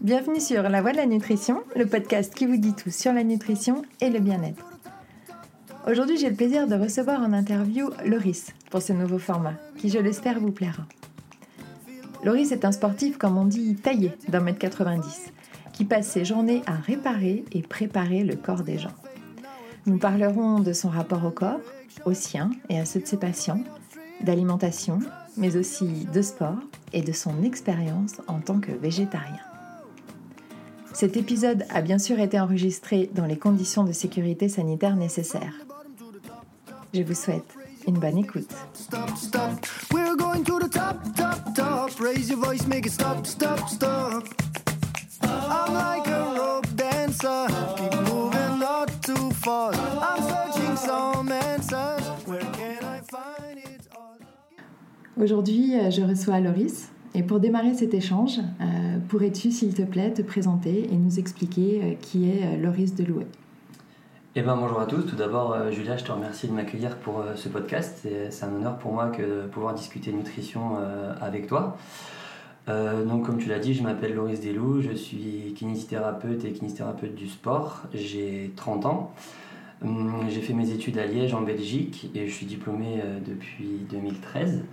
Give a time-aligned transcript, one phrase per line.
[0.00, 3.24] Bienvenue sur La Voix de la Nutrition, le podcast qui vous dit tout sur la
[3.24, 4.64] nutrition et le bien-être.
[5.88, 9.98] Aujourd'hui, j'ai le plaisir de recevoir en interview Loris pour ce nouveau format, qui je
[9.98, 10.84] l'espère vous plaira.
[12.24, 15.32] Loris est un sportif, comme on dit, taillé d'un mètre 90,
[15.72, 18.94] qui passe ses journées à réparer et préparer le corps des gens.
[19.86, 21.60] Nous parlerons de son rapport au corps,
[22.04, 23.64] au sien et à ceux de ses patients,
[24.20, 25.00] d'alimentation,
[25.36, 26.58] mais aussi de sport
[26.92, 29.40] et de son expérience en tant que végétarien.
[30.96, 35.52] Cet épisode a bien sûr été enregistré dans les conditions de sécurité sanitaire nécessaires.
[36.94, 37.44] Je vous souhaite
[37.86, 38.48] une bonne écoute.
[55.18, 56.88] Aujourd'hui, euh, je reçois Loris.
[57.16, 61.80] Et pour démarrer cet échange, euh, pourrais-tu, s'il te plaît, te présenter et nous expliquer
[61.82, 63.26] euh, qui est Loris Delouet?
[64.34, 65.00] Eh ben, bonjour à tous.
[65.00, 68.06] Tout d'abord, Julia, je te remercie de m'accueillir pour ce podcast.
[68.28, 70.76] C'est un honneur pour moi que de pouvoir discuter nutrition
[71.22, 71.78] avec toi.
[72.68, 77.28] donc, comme tu l'as dit, je m'appelle Loris Delouet, je suis kinésithérapeute et kinésithérapeute du
[77.28, 77.84] sport.
[77.94, 79.14] J'ai 30 ans.
[79.82, 84.64] Hum, j'ai fait mes études à Liège en Belgique et je suis diplômé depuis 2013.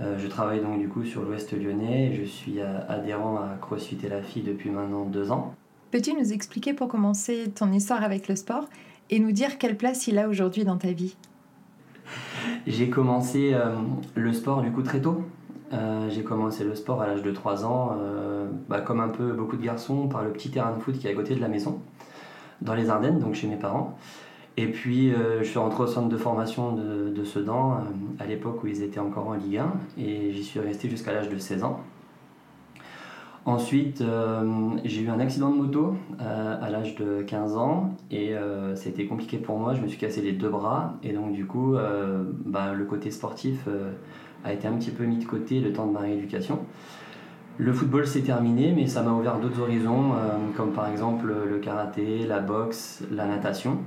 [0.00, 2.12] Euh, je travaille donc du coup sur l'Ouest lyonnais.
[2.14, 5.54] Je suis adhérent à CrossFit et la fille depuis maintenant deux ans.
[5.90, 8.68] Peux-tu nous expliquer pour commencer ton histoire avec le sport
[9.10, 11.16] et nous dire quelle place il a aujourd'hui dans ta vie?
[12.66, 13.74] J'ai commencé euh,
[14.14, 15.24] le sport du coup très tôt.
[15.70, 17.94] Euh, j'ai commencé le sport à l'âge de 3 ans,
[18.70, 21.10] bah, comme un peu beaucoup de garçons, par le petit terrain de foot qui est
[21.10, 21.82] à côté de la maison,
[22.62, 23.98] dans les Ardennes, donc chez mes parents.
[24.60, 27.74] Et puis, euh, je suis rentré au centre de formation de, Sedan euh,
[28.18, 31.28] à l'époque où ils étaient encore en Ligue 1 et j'y suis resté jusqu'à l'âge
[31.28, 31.78] de 16 ans.
[33.44, 38.34] Ensuite, euh, j'ai eu un accident de moto à l'âge de 15 ans et
[38.84, 39.74] été compliqué pour moi.
[39.74, 41.76] Je me suis cassé les deux bras et donc, du coup,
[42.44, 43.68] bah, le côté sportif
[44.44, 46.58] a été un petit peu mis de côté le temps de ma rééducation.
[47.58, 50.12] Le football s'est terminé, mais ça m'a ouvert d'autres horizons,
[50.56, 53.78] comme par exemple le karaté, la boxe, la natation.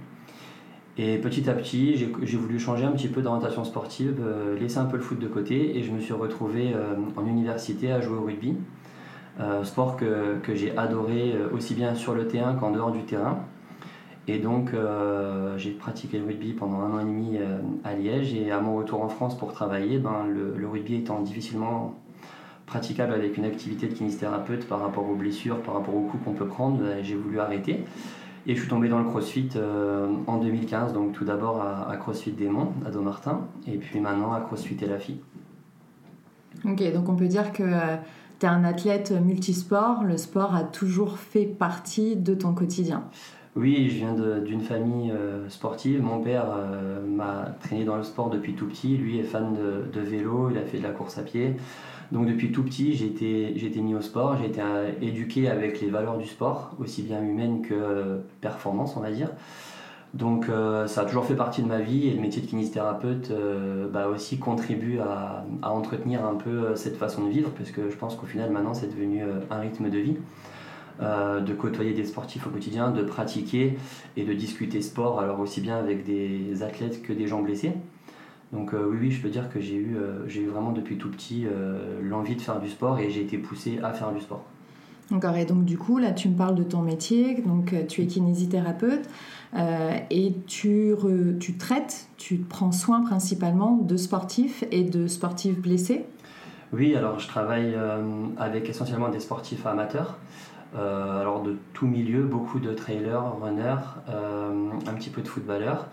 [0.97, 4.85] Et petit à petit, j'ai voulu changer un petit peu d'orientation sportive, euh, laisser un
[4.85, 8.17] peu le foot de côté et je me suis retrouvé euh, en université à jouer
[8.17, 8.55] au rugby.
[9.39, 13.39] Euh, sport que, j'ai adoré aussi bien sur le terrain qu'en dehors du terrain.
[14.27, 14.71] Et donc
[15.57, 17.39] j'ai pratiqué le rugby pendant un an et demi
[17.83, 21.21] à Liège et à mon retour en France pour travailler, ben, le, le rugby étant
[21.21, 21.95] difficilement
[22.67, 26.33] praticable avec une activité de kinésithérapeute par rapport aux blessures, par rapport aux coups qu'on
[26.33, 27.83] peut prendre, ben, j'ai voulu arrêter.
[28.47, 32.31] Et je suis tombé dans le CrossFit euh, en 2015, donc tout d'abord à, CrossFit
[32.31, 35.19] Démon, à Domartin, et puis maintenant à CrossFit et la fille.
[36.65, 37.97] Ok, donc on peut dire que euh,
[38.39, 43.03] tu es un athlète multisport, le sport a toujours fait partie de ton quotidien.
[43.55, 46.01] Oui, je viens d'une famille euh, sportive.
[46.01, 46.45] Mon père
[47.05, 48.97] m'a traîné dans le sport depuis tout petit.
[48.97, 51.57] Lui est fan de, de, vélo, il a fait de la course à pied.
[52.11, 55.89] Donc depuis tout petit, j'ai été, mis au sport, j'ai été euh, éduqué avec les
[55.89, 59.29] valeurs du sport, aussi bien humaines que performance, on va dire.
[60.13, 63.31] Donc euh, ça a toujours fait partie de ma vie et le métier de kinésithérapeute
[63.31, 67.95] euh, bah, aussi contribue à, entretenir un peu cette façon de vivre parce que je
[67.95, 70.17] pense qu'au final maintenant c'est devenu un rythme de vie.
[70.99, 73.77] de côtoyer des sportifs au quotidien, de pratiquer
[74.17, 77.71] et de discuter sport, alors aussi bien avec des athlètes que des gens blessés.
[78.53, 80.97] Donc euh, oui, oui, je peux dire que j'ai eu, euh, j'ai eu vraiment depuis
[80.97, 84.19] tout petit euh, l'envie de faire du sport et j'ai été poussé à faire du
[84.19, 84.43] sport.
[85.09, 88.07] D'accord, et donc du coup, là tu me parles de ton métier, donc tu es
[88.07, 89.09] kinésithérapeute
[90.09, 90.95] et tu,
[91.37, 96.05] tu traites, tu prends soin principalement de sportifs et de sportifs blessés?
[96.71, 97.75] Oui, alors je travaille
[98.37, 100.17] avec essentiellement des sportifs amateurs.
[100.73, 105.89] alors de tout milieu, beaucoup de trailers, runners, un petit peu de footballeurs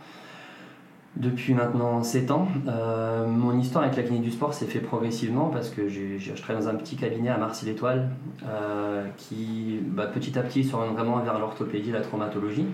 [1.18, 2.48] depuis maintenant 7 ans.
[2.68, 6.62] Euh, mon histoire avec la clinique du sport s'est fait progressivement parce que je travaille
[6.62, 8.10] dans un petit cabinet à Marcy-l'Étoile
[8.46, 12.66] euh, qui bah, petit à petit s'oriente vraiment vers l'orthopédie, la traumatologie.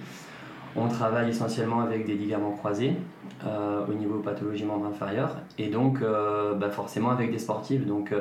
[0.77, 2.97] On travaille essentiellement avec des ligaments croisés
[3.47, 7.87] euh, au niveau pathologie membre inférieure et donc bah, forcément avec des sportifs.
[7.87, 8.13] Donc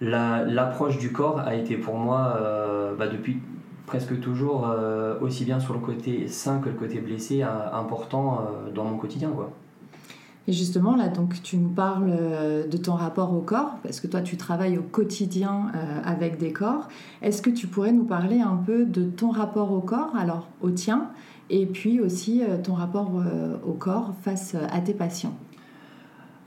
[0.00, 2.40] l'approche du corps a été pour moi
[2.98, 3.38] bah, depuis
[3.88, 8.70] presque toujours euh, aussi bien sur le côté sain que le côté blessé important euh,
[8.70, 9.50] dans mon quotidien quoi.
[10.46, 14.06] Et justement là donc tu nous parles euh, de ton rapport au corps parce que
[14.06, 15.72] toi tu travailles au quotidien
[16.04, 16.88] avec des corps.
[17.22, 20.70] Est-ce que tu pourrais nous parler un peu de ton rapport au corps alors au
[20.70, 21.08] tien
[21.50, 23.10] et puis aussi ton rapport
[23.66, 25.34] au corps face à tes patients?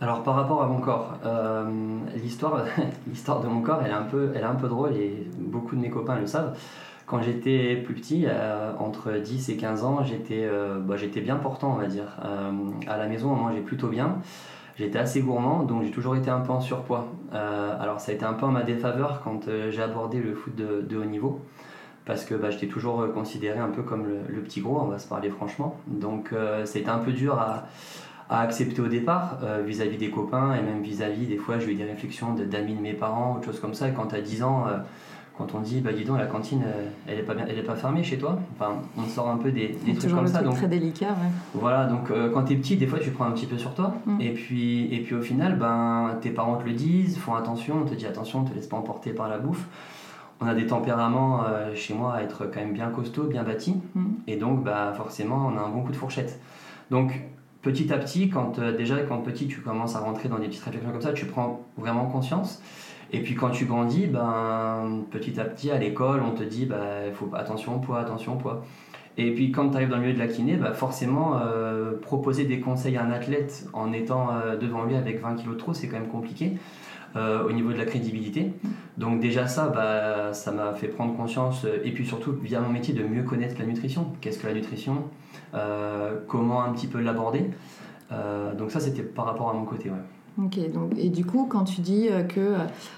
[0.01, 2.65] Alors par rapport à mon corps, euh, l'histoire,
[3.07, 5.75] l'histoire de mon corps, elle est, un peu, elle est un peu drôle et beaucoup
[5.75, 6.57] de mes copains le savent.
[7.05, 11.35] Quand j'étais plus petit, euh, entre 10 et 15 ans, j'étais, euh, bah, j'étais bien
[11.35, 12.17] portant, on va dire.
[12.87, 14.17] à la maison, on mangeait plutôt bien.
[14.77, 17.07] J'étais assez gourmand, donc j'ai toujours été un peu en surpoids.
[17.31, 20.97] alors ça a été un peu en ma défaveur quand j'ai abordé le foot de,
[20.97, 21.41] haut niveau
[22.05, 25.07] parce que bah, j'étais toujours considéré un peu comme le, petit gros, on va se
[25.07, 25.75] parler franchement.
[25.87, 26.33] Donc
[26.63, 27.67] c'était un peu dur à,
[28.31, 31.75] à accepter au départ euh, vis-à-vis des copains et même vis-à-vis des fois j'ai eu
[31.75, 34.67] des réflexions d'amis de, mes parents autre chose comme ça et quand as 10 ans
[34.67, 34.77] euh,
[35.41, 37.63] quand on dit bah dis donc la cantine euh, elle est pas bien elle est
[37.63, 40.55] pas fermée chez toi enfin on sort un peu des, des trucs comme ça donc
[40.55, 41.31] très délicat ouais.
[41.53, 43.95] voilà donc quand tu es petit des fois tu prends un petit peu sur toi
[44.05, 44.21] mm.
[44.21, 47.85] et puis et puis au final ben tes parents te le disent font attention on
[47.85, 49.67] te dit attention ne te laisse pas emporter par la bouffe
[50.39, 51.43] on a des tempéraments
[51.75, 54.05] chez moi à être quand même bien costaud, bien bâtis, mm.
[54.25, 56.39] et donc bah, forcément on a un bon coup de fourchette.
[56.89, 57.21] Donc
[57.61, 60.63] petit à petit, quand euh, déjà quand petit tu commences à rentrer dans des petites
[60.63, 62.61] réflexions comme ça, tu prends vraiment conscience.
[63.11, 67.13] Et puis quand tu grandis, ben, petit à petit à l'école, on te dit il
[67.13, 68.63] faut attention poids, attention poids.
[69.17, 72.45] Et puis quand tu arrives dans le milieu de la kiné, bah, forcément euh, proposer
[72.45, 75.73] des conseils à un athlète en étant euh, devant lui avec 20 kg de trop,
[75.73, 76.53] c'est quand même compliqué.
[77.15, 78.53] au niveau de la crédibilité.
[78.97, 82.93] Donc déjà ça, bah, ça m'a fait prendre conscience, et puis surtout via mon métier,
[82.93, 84.05] de mieux connaître la nutrition.
[84.21, 85.09] Qu'est-ce que la nutrition?
[85.53, 87.49] Euh, comment un petit peu l'aborder?
[88.11, 89.89] Euh, donc ça, c'était par rapport à mon côté.
[90.37, 92.55] Ok, donc, et du coup, quand tu dis euh, que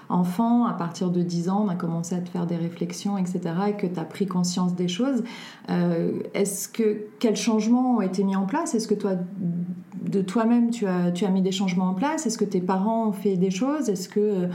[0.08, 3.40] enfant, à partir de 10 ans, on a commencé à te faire des réflexions, etc.,
[3.68, 5.24] et que tu as pris conscience des choses,
[6.34, 8.74] est-ce que quels changements ont été mis en place?
[8.74, 9.12] Est-ce que toi,
[10.02, 12.26] de toi-même, tu as, tu as mis des changements en place?
[12.26, 13.88] Est-ce que tes parents ont fait des choses?
[13.88, 14.48] Est-ce que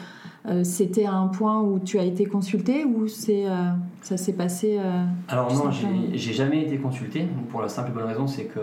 [0.47, 3.71] euh, c'était un point où tu as été consulté ou c'est, euh,
[4.01, 5.69] ça s'est passé euh, Alors non,
[6.13, 8.59] j'ai, jamais été consulté pour la simple bonne raison, c'est que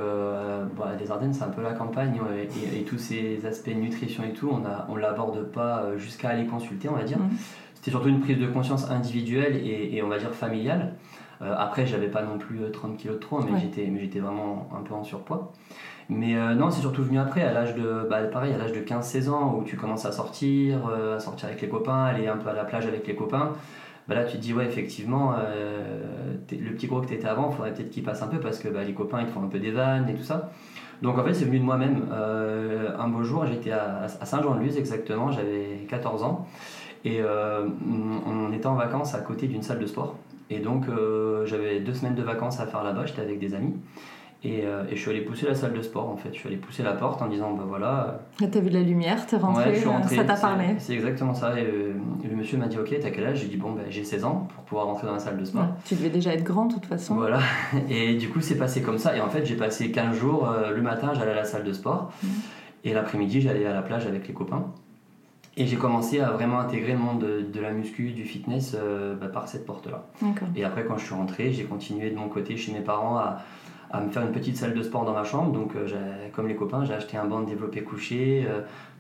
[0.77, 2.19] bah, les Ardennes c'est un peu la campagne
[2.75, 6.47] et, tous ces aspects de nutrition et tout, on a, on l'aborde pas jusqu'à aller
[6.47, 7.19] consulter, on va dire.
[7.19, 7.31] Mmh.
[7.75, 10.95] C'était surtout une prise de conscience individuelle et, on va dire familiale.
[11.41, 14.83] après, j'avais pas non plus 30 kilos de trop, mais j'étais, mais j'étais vraiment un
[14.83, 15.53] peu en surpoids.
[16.09, 19.29] Mais euh, non, c'est surtout venu après, à l'âge de, bah, à l'âge de 15-16
[19.29, 22.49] ans, où tu commences à sortir, euh, à sortir avec les copains, aller un peu
[22.49, 23.53] à la plage avec les copains.
[24.09, 27.51] Bah là, tu te dis, ouais, effectivement, euh, le petit gros que tu étais avant,
[27.51, 29.49] faudrait peut-être qu'il passe un peu parce que bah, les copains, ils te font un
[29.49, 30.51] peu des vannes et tout ça.
[31.03, 32.07] Donc en fait, c'est venu de moi-même.
[32.11, 36.47] un beau jour, j'étais à, Saint-Jean-de-Luz exactement, j'avais 14 ans.
[37.05, 40.17] Et on était en vacances à côté d'une salle de sport.
[40.49, 40.87] Et donc,
[41.45, 43.75] j'avais deux semaines de vacances à faire là-bas, j'étais avec des amis.
[44.47, 46.31] Euh, et, je suis allé pousser la salle de sport en fait.
[46.33, 48.21] Je suis allé pousser la porte en disant bah voilà.
[48.43, 50.77] Euh, t'as vu la lumière, t'es rentré, rentré, ça t'a parlé.
[50.79, 51.59] C'est exactement ça.
[51.59, 53.41] Et le, monsieur m'a dit ok, t'as quel âge?
[53.41, 55.67] J'ai dit bon bah, j'ai 16 ans pour pouvoir rentrer dans la salle de sport.
[55.85, 57.15] tu devais déjà être grand de toute façon.
[57.15, 57.41] Voilà.
[57.91, 59.17] Et du coup c'est passé comme ça.
[59.17, 60.49] Et en fait j'ai passé 15 jours.
[60.49, 62.13] Euh, le matin j'allais à la salle de sport.
[62.23, 62.27] Mmh.
[62.85, 64.67] Et l'après-midi j'allais à la plage avec les copains.
[65.59, 68.77] Et j'ai commencé à vraiment intégrer le monde de, la muscu, du fitness
[69.19, 70.05] bah, par cette porte-là.
[70.55, 73.39] Et après, quand je suis rentré, j'ai continué de mon côté chez mes parents à,
[73.97, 75.53] à me faire une petite salle de sport dans ma chambre.
[75.53, 75.87] Donc, euh,
[76.35, 78.47] comme les copains, j'ai acheté un banc de développé couché,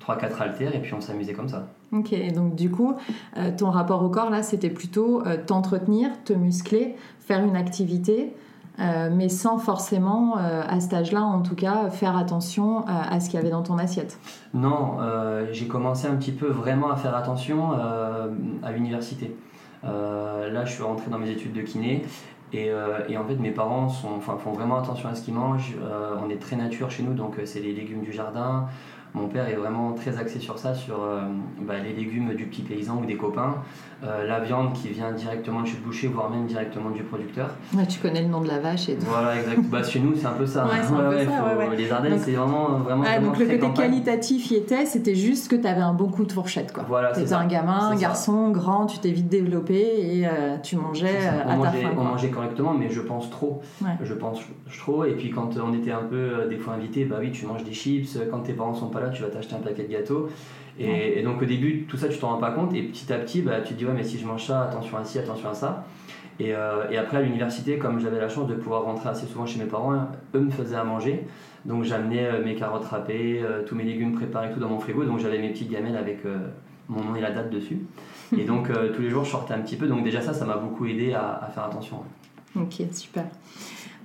[0.00, 1.66] 3-4 euh, haltères, et puis on s'amusait comme ça.
[1.92, 2.94] Ok, donc du coup,
[3.36, 8.32] euh, ton rapport au corps, là, c'était plutôt t'entretenir, te muscler, faire une activité.
[8.78, 13.40] mais sans forcément, à cet âge-là en tout cas, faire attention à ce qu'il y
[13.40, 14.18] avait dans ton assiette.
[14.52, 14.98] Non,
[15.50, 19.34] j'ai commencé un petit peu vraiment à faire attention à l'université.
[19.82, 22.04] là, je suis rentré dans mes études de kiné
[22.54, 25.74] euh, et, en fait, mes parents sont, font vraiment attention à ce qu'ils mangent.
[25.82, 28.68] Euh, on est très nature chez nous, donc euh, c'est les légumes du jardin.
[29.16, 30.98] Mon père est vraiment très axé sur ça, sur
[31.60, 33.56] bah, les légumes du petit paysan ou des copains.
[34.04, 37.48] Euh, la viande qui vient directement de chez le boucher, voire même directement du producteur.
[37.88, 39.06] tu connais le nom de la vache et tout.
[39.06, 39.62] Voilà, exact.
[39.70, 40.68] bah, chez nous, c'est un peu ça.
[41.74, 45.66] les Ardennes, c'est vraiment, vraiment, Donc le côté qualitatif y était, c'était juste que tu
[45.66, 46.74] avais un bon coup de fourchette.
[46.74, 46.84] Quoi.
[46.86, 50.76] Voilà, tu étais un gamin, un garçon, grand, tu t'es vite développé et euh, tu
[50.76, 51.94] mangeais euh, à ta faim.
[51.96, 53.62] On mangeait correctement, mais je pense trop.
[54.02, 54.40] Je pense
[54.78, 55.06] trop.
[55.06, 57.72] Et puis quand on était un peu des fois invités, bah oui, tu manges des
[57.72, 58.18] chips.
[58.30, 60.28] Quand tes parents sont pas là, tu vas t'acheter un paquet de gâteaux.
[60.78, 62.74] Et, donc au début, tout ça, tu t'en rends pas compte.
[62.74, 64.98] Et petit à petit, bah, tu te dis, ouais, mais si je mange ça, attention
[64.98, 65.86] à ci, attention à ça.
[66.38, 69.46] Et, euh, et après, à l'université, comme j'avais la chance de pouvoir rentrer assez souvent
[69.46, 71.26] chez mes parents, eux me faisaient à manger.
[71.64, 75.04] Donc j'amenais euh, mes carottes râpées, euh, tous mes légumes préparés, tout dans mon frigo.
[75.04, 76.18] Donc j'avais mes petites gamelles avec
[76.88, 77.78] mon nom et la date dessus.
[78.36, 79.86] Et donc tous les jours, je sortais un petit peu.
[79.86, 82.02] Donc déjà ça, ça m'a beaucoup aidé à, à faire attention.
[82.56, 83.24] Ok, super.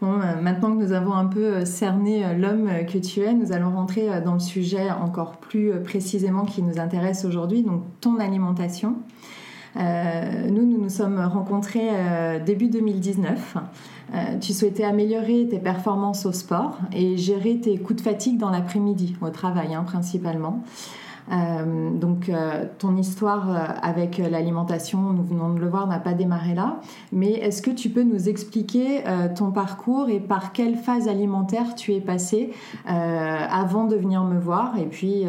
[0.04, 3.52] Euh, maintenant que nous avons un peu euh, cerné euh, l'homme que tu es, nous
[3.52, 8.96] allons rentrer dans le sujet encore plus précisément qui nous intéresse aujourd'hui, donc ton alimentation.
[9.76, 11.90] nous, nous nous sommes rencontrés
[12.46, 13.58] début 2019.
[14.42, 19.16] tu souhaitais améliorer tes performances au sport et gérer tes coups de fatigue dans l'après-midi,
[19.22, 20.64] au travail hein, principalement.
[21.32, 26.14] Euh, donc euh, ton histoire euh, avec l'alimentation, nous venons de le voir, n'a pas
[26.14, 26.82] démarré là.
[27.12, 29.04] Mais est-ce que tu peux nous expliquer
[29.36, 32.54] ton parcours et par quelle phase alimentaire tu es passé
[32.86, 35.26] avant de venir me voir et puis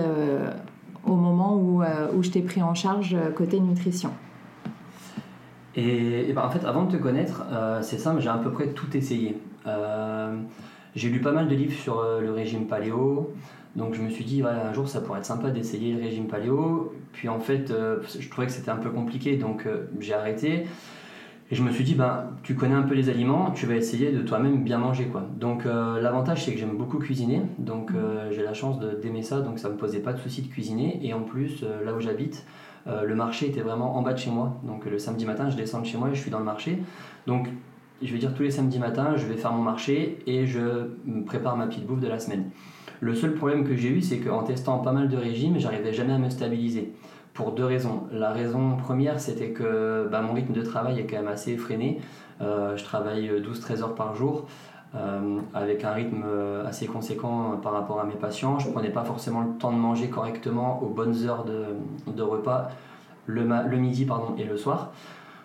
[1.06, 4.10] au moment où, où je t'ai pris en charge côté nutrition?
[5.74, 7.44] Et, ben, en fait, avant de te connaître,
[7.80, 9.38] c'est simple, j'ai à peu près tout essayé.
[10.94, 13.32] j'ai lu pas mal de livres sur le régime paléo,
[13.76, 16.92] donc je me suis dit, un jour ça pourrait être sympa d'essayer le régime paléo.
[17.12, 20.66] Puis en fait, euh, je trouvais que c'était un peu compliqué, donc euh, j'ai arrêté.
[21.50, 24.10] Et je me suis dit, ben, tu connais un peu les aliments, tu vas essayer
[24.10, 25.06] de toi-même bien manger.
[25.06, 25.26] Quoi.
[25.38, 27.42] Donc euh, l'avantage, c'est que j'aime beaucoup cuisiner.
[27.58, 27.92] Donc
[28.30, 30.98] j'ai la chance d'aimer ça, donc ça ne me posait pas de souci de cuisiner.
[31.02, 32.46] Et en plus, là où j'habite,
[32.86, 34.58] le marché était vraiment en bas de chez moi.
[34.62, 36.78] Donc le samedi matin, je descends de chez moi et je suis dans le marché.
[37.26, 37.48] Donc
[38.00, 40.88] je vais dire tous les samedis matins, je vais faire mon marché et je
[41.26, 42.50] prépare ma petite bouffe de la semaine.
[43.02, 46.12] Le seul problème que j'ai eu, c'est qu'en testant pas mal de régimes, j'arrivais jamais
[46.12, 46.94] à me stabiliser.
[47.34, 48.04] Pour deux raisons.
[48.12, 52.00] La raison première, c'était que bah, mon rythme de travail est quand même assez effréné.
[52.40, 54.46] Euh, je travaille 12-13 heures par jour.
[54.94, 58.60] Euh, avec un rythme euh, assez conséquent par rapport à mes patients.
[58.60, 62.68] Je ne prenais pas forcément le temps de manger correctement aux bonnes heures de, repas
[63.26, 64.92] le, le, midi pardon, et le soir.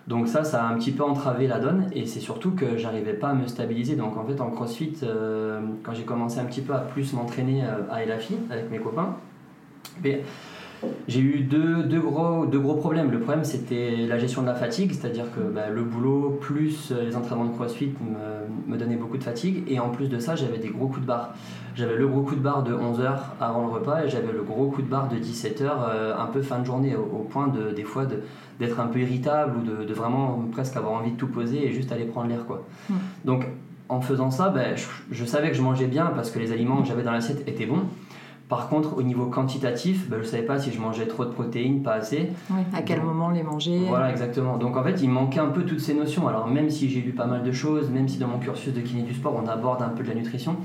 [0.07, 3.13] Donc ça, ça a un petit peu entravé la donne et c'est surtout que j'arrivais
[3.13, 3.95] pas à me stabiliser.
[3.95, 7.63] Donc en fait en CrossFit, euh, quand j'ai commencé un petit peu à plus m'entraîner
[7.63, 9.17] euh, à Elafi avec mes copains,
[11.07, 13.12] j'ai eu deux, deux, gros, deux gros problèmes.
[13.12, 17.15] Le problème c'était la gestion de la fatigue, c'est-à-dire que bah, le boulot plus les
[17.15, 20.57] entraînements de CrossFit me, me donnaient beaucoup de fatigue et en plus de ça j'avais
[20.57, 21.34] des gros coups de barre.
[21.75, 24.67] J'avais le gros coup de barre de 11h avant le repas et j'avais le gros
[24.67, 27.72] coup de barre de 17h euh, un peu fin de journée au, au point de
[27.72, 28.24] des fois de
[28.60, 31.91] d'être un peu irritable ou de, vraiment presque avoir envie de tout poser et juste
[31.91, 32.65] aller prendre l'air quoi.
[32.89, 32.96] Hmm.
[33.25, 33.46] Donc
[33.89, 34.75] en faisant ça, ben,
[35.12, 37.65] je, savais que je mangeais bien parce que les aliments que j'avais dans l'assiette étaient
[37.65, 37.84] bons.
[38.50, 41.32] Par contre, au niveau quantitatif, ben, je ne savais pas si je mangeais trop de
[41.32, 42.30] protéines, pas assez.
[42.74, 43.82] à quel moment les manger.
[43.88, 44.58] Voilà, exactement.
[44.58, 46.27] Donc en fait, il manquait un peu toutes ces notions.
[46.30, 48.80] Alors même si j'ai lu pas mal de choses, même si dans mon cursus de
[48.80, 50.56] kiné du sport, on aborde un peu de la nutrition,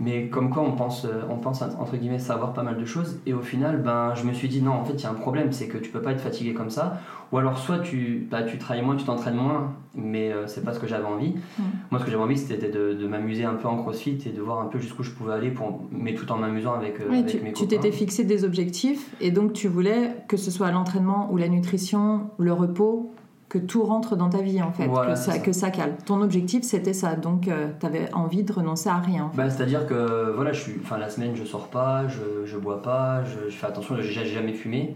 [0.00, 3.18] mais comme quoi on pense, euh, on pense entre guillemets savoir pas mal de choses
[3.26, 5.14] et au final ben, je me suis dit non en fait il y a un
[5.14, 7.00] problème c'est que tu peux pas être fatigué comme ça
[7.30, 10.72] ou alors soit tu, bah, tu travailles moins, tu t'entraînes moins mais euh, c'est pas
[10.72, 11.34] ce que j'avais envie.
[11.58, 11.62] Mm.
[11.90, 14.40] Moi ce que j'avais envie c'était de, de m'amuser un peu en crossfit et de
[14.40, 17.26] voir un peu jusqu'où je pouvais aller pour, mais tout en m'amusant avec, euh, avec
[17.26, 21.28] tu, mes Tu t'étais fixé des objectifs et donc tu voulais que ce soit l'entraînement
[21.32, 23.12] ou la nutrition, le repos
[23.48, 25.96] que tout rentre dans ta vie en fait, que, ça, que ça cale.
[26.04, 29.30] Ton objectif c'était ça, donc euh, tu avais envie de renoncer à rien.
[29.34, 32.82] Bah, C'est-à-dire que voilà, je suis, enfin, la semaine je sors pas, je, je bois
[32.82, 34.94] pas, je, fais attention, j'ai jamais fumé.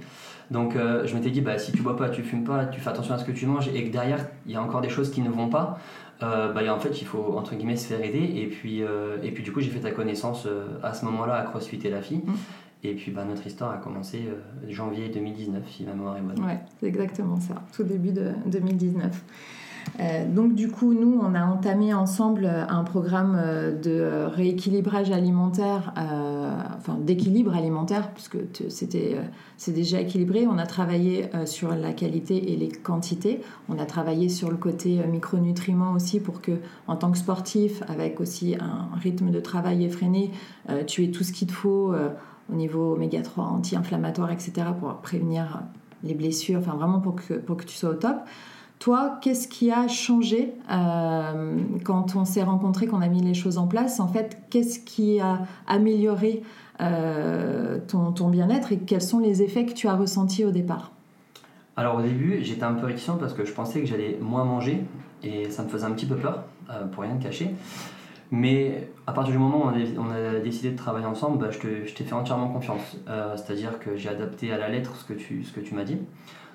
[0.51, 2.91] Donc euh, je m'étais dit, bah, si tu bois pas, tu fumes pas, tu fais
[2.91, 5.11] attention à ce que tu manges et que derrière il y a encore des choses
[5.11, 5.79] qui ne vont pas,
[6.23, 8.33] euh, bah, en fait il faut entre guillemets se faire aider.
[8.37, 8.83] Et puis,
[9.23, 10.47] et puis du coup j'ai fait ta connaissance
[10.83, 12.23] à ce moment-là à CrossFit et la fille.
[12.27, 12.33] Mmh.
[12.85, 16.45] Et puis bah, notre histoire a commencé euh, janvier 2019, si ma mémoire est bonne.
[16.45, 19.25] Ouais, c'est exactement ça, tout début de 2019.
[20.01, 25.93] Euh, donc du coup, nous, on a entamé ensemble un programme euh, de rééquilibrage alimentaire,
[26.77, 29.17] enfin d'équilibre alimentaire, puisque c'était
[29.57, 30.49] c'est déjà équilibré.
[30.49, 33.43] On a travaillé sur la qualité et les quantités.
[33.69, 36.53] On a travaillé sur le côté micronutriments aussi pour que,
[36.89, 40.33] en tant que sportif, avec aussi un rythme de travail effréné,
[40.87, 41.95] tu aies tout ce qu'il te faut
[42.51, 45.63] au niveau oméga 3, anti-inflammatoire, etc., pour prévenir
[46.05, 48.17] les blessures, enfin vraiment pour que, pour que tu sois au top.
[48.79, 53.57] Toi, qu'est-ce qui a changé euh, quand on s'est rencontrés, qu'on a mis les choses
[53.57, 54.01] en place?
[54.01, 56.43] En fait, qu'est-ce qui a amélioré
[56.81, 60.91] euh, ton, ton bien-être et quels sont les effets que tu as ressentis au départ?
[61.77, 64.85] Alors au début, j'étais un peu réticent parce que je pensais que j'allais moins manger
[65.23, 67.51] et ça me faisait un petit peu peur, euh, pour rien te cacher.
[68.33, 72.05] Mais à partir du moment où on a, décidé de travailler ensemble, bah, je t'ai
[72.05, 72.97] fait entièrement confiance.
[73.07, 75.85] Euh, c'est-à-dire que j'ai adapté à la lettre ce que tu, ce que tu m'as
[75.85, 75.99] dit.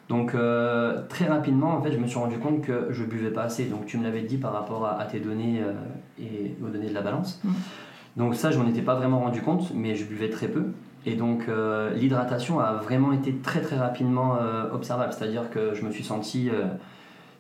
[0.09, 3.43] Donc euh, très rapidement, en fait, je me suis rendu compte que je buvais pas
[3.43, 3.65] assez.
[3.65, 5.73] Donc tu me l'avais dit par rapport à, tes données euh,
[6.19, 7.39] et aux données de la balance.
[7.43, 7.49] Mmh.
[8.17, 10.65] Donc ça, je m'en étais pas vraiment rendu compte, mais je buvais très peu.
[11.05, 11.47] Et donc
[11.95, 14.35] l'hydratation a vraiment été très très rapidement
[14.73, 15.13] observable.
[15.13, 16.49] C'est-à-dire que je me suis senti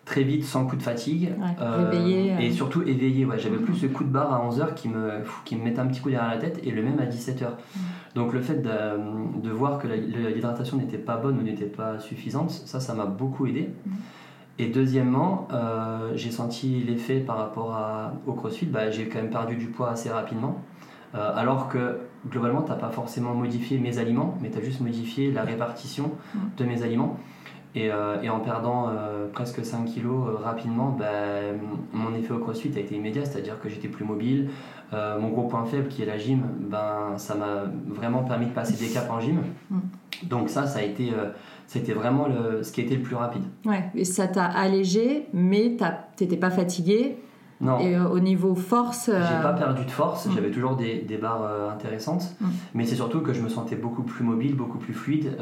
[0.07, 1.33] très vite sans coup de fatigue.
[1.61, 4.87] Euh, euh, et surtout éveillé ouais, j'avais plus ce coup de barre à 11h qui
[4.87, 7.43] me, qui me mettait un petit coup derrière la tête et le même à 17h
[7.43, 7.79] mm.
[8.15, 12.51] donc le fait de, de voir que l'hydratation n'était pas bonne ou n'était pas suffisante
[12.51, 13.69] ça ça m'a beaucoup aidé.
[13.85, 13.91] Mm.
[14.59, 18.65] et deuxièmement euh, j'ai senti l'effet par rapport à, au crossfit.
[18.65, 20.61] Bah, j'ai quand même perdu du poids assez rapidement.
[21.13, 21.97] Alors que
[22.29, 26.11] globalement tu n'as pas forcément modifié mes aliments mais tu as juste modifié la répartition
[26.35, 26.39] mm.
[26.57, 27.17] de mes aliments
[27.75, 27.89] Et,
[28.23, 28.89] et en perdant
[29.33, 31.05] presque 5 kilos rapidement, bah,
[31.93, 34.49] mon effet au crossfit a été immédiat, c'est-à-dire que j'étais plus mobile.
[34.91, 38.83] mon gros point faible qui est la gym, ben, ça m'a vraiment permis de passer
[38.83, 39.41] des caps en gym.
[39.69, 39.79] Mm.
[40.23, 41.11] Donc ça, ça a été
[41.67, 43.43] c'était vraiment le, ce qui était le plus rapide.
[43.65, 45.77] Ouais, et ça t'a allégé, mais
[46.15, 47.17] t'étais pas fatigué.
[47.59, 47.79] Non.
[47.79, 49.09] Et euh, au niveau force.
[49.09, 50.31] Euh, J'ai pas perdu de force, mm.
[50.35, 52.47] j'avais toujours des, des barres euh, intéressantes, mm.
[52.75, 55.37] mais c'est surtout que je me sentais beaucoup plus mobile, beaucoup plus fluide.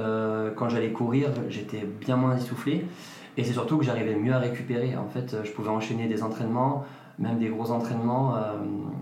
[0.55, 2.85] quand j'allais courir, j'étais bien moins essoufflé,
[3.37, 4.95] et c'est surtout que j'arrivais mieux à récupérer.
[4.95, 6.85] En fait, je pouvais enchaîner des entraînements,
[7.19, 8.35] même des gros entraînements,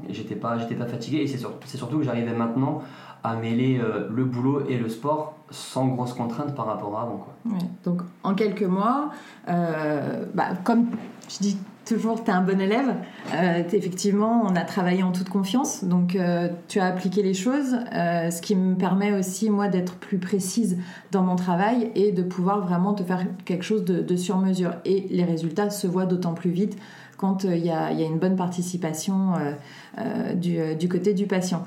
[0.09, 2.81] j'étais pas, pas fatigué, et c'est surtout que j'arrivais maintenant
[3.23, 3.79] à mêler
[4.09, 7.17] le boulot et le sport sans grosse contrainte par rapport à avant.
[7.17, 7.57] Quoi.
[7.83, 9.09] donc en quelques mois,
[9.47, 10.87] euh, bah, comme
[11.29, 12.95] je dis toujours, tu es un bon élève,
[13.33, 17.77] euh, effectivement, on a travaillé en toute confiance, donc euh, tu as appliqué les choses,
[17.91, 20.77] ce qui me permet aussi, moi, d'être plus précise
[21.11, 24.75] dans mon travail et de pouvoir vraiment te faire quelque chose de, sur mesure.
[24.85, 26.77] Et les résultats se voient d'autant plus vite
[27.17, 29.33] quand il y, a une bonne participation
[30.35, 31.63] du, côté du patient.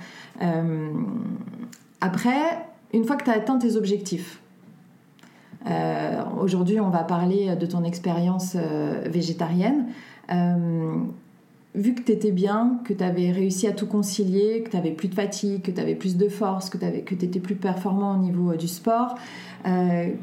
[2.01, 4.41] après, une fois que tu as atteint tes objectifs,
[5.67, 9.87] euh, aujourd'hui on va parler de ton expérience euh, végétarienne.
[10.33, 10.95] Euh,
[11.75, 14.93] vu que tu étais bien, que tu avais réussi à tout concilier, que tu avais
[14.93, 18.19] plus de fatigue, que tu avais plus de force, que tu étais plus performant au
[18.19, 19.15] niveau du sport,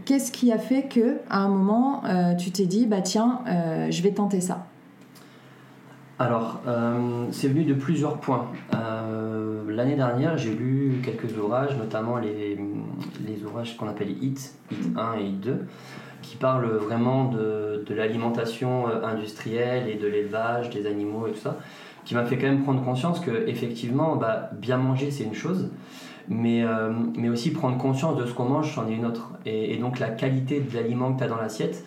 [0.06, 2.02] qu'est-ce qui a fait que à un moment
[2.40, 3.42] tu t'es dit bah tiens,
[3.92, 4.66] je vais tenter ça?
[6.24, 6.62] Alors,
[7.32, 8.48] c'est venu de plusieurs points.
[9.68, 12.58] L'année dernière, j'ai lu quelques ouvrages, notamment les,
[13.26, 15.66] les ouvrages qu'on appelle HIT, HIT 1 et HIT 2,
[16.22, 21.40] qui parlent vraiment de, de l'alimentation euh, industrielle et de l'élevage des animaux et tout
[21.40, 21.58] ça,
[22.06, 25.70] qui m'a fait quand même prendre conscience que effectivement, bah, bien manger c'est une chose,
[26.30, 29.32] mais, euh, mais aussi prendre conscience de ce qu'on mange, c'en est une autre.
[29.46, 31.84] Et, et, donc la qualité de l'aliment que tu as dans l'assiette,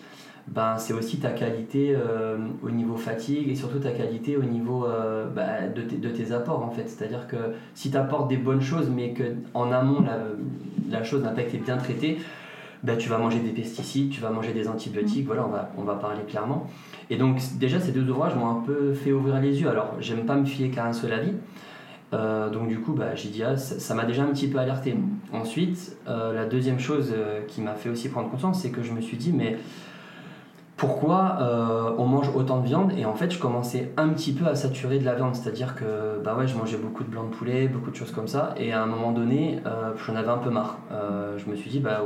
[0.47, 4.85] ben, c'est aussi ta qualité euh, au niveau fatigue et surtout ta qualité au niveau
[4.85, 6.87] euh, bah, de, de, tes apports en fait.
[6.87, 7.35] C'est-à-dire que
[7.73, 9.23] si tu apportes des bonnes choses mais que
[9.53, 10.19] en amont la,
[10.89, 12.17] la chose n'a pas été bien traitée,
[12.83, 15.83] ben, tu vas manger des pesticides, tu vas manger des antibiotiques, voilà, on va, on
[15.83, 16.67] va parler clairement.
[17.09, 19.69] Et donc déjà ces deux ouvrages m'ont un peu fait ouvrir les yeux.
[19.69, 21.33] Alors j'aime pas me fier qu'à un seul avis.
[22.13, 24.95] Euh, donc du coup, bah, j'ai dit, ah, ça m'a déjà un petit peu alerté.
[25.33, 27.13] Ensuite, la deuxième chose
[27.49, 29.57] qui m'a fait aussi prendre conscience, c'est que je me suis dit, mais
[30.77, 34.45] pourquoi euh, on mange autant de viande et en fait je commençais un petit peu
[34.45, 35.35] à saturer de la viande.
[35.35, 37.95] C'est à dire que bah ouais je mangeais beaucoup de blanc de poulet beaucoup de
[37.95, 38.53] choses comme ça.
[38.57, 40.77] Et à un moment donné euh, j'en avais un peu marre.
[40.91, 42.05] Euh, je me suis dit bah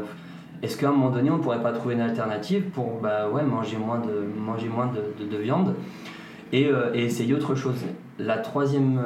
[0.64, 3.76] est-ce qu'à un moment donné on pourrait pas trouver une alternative pour bah ouais manger
[3.76, 5.76] moins de manger moins de, viande
[6.54, 7.84] et, et, essayer autre chose?
[8.20, 9.02] La troisième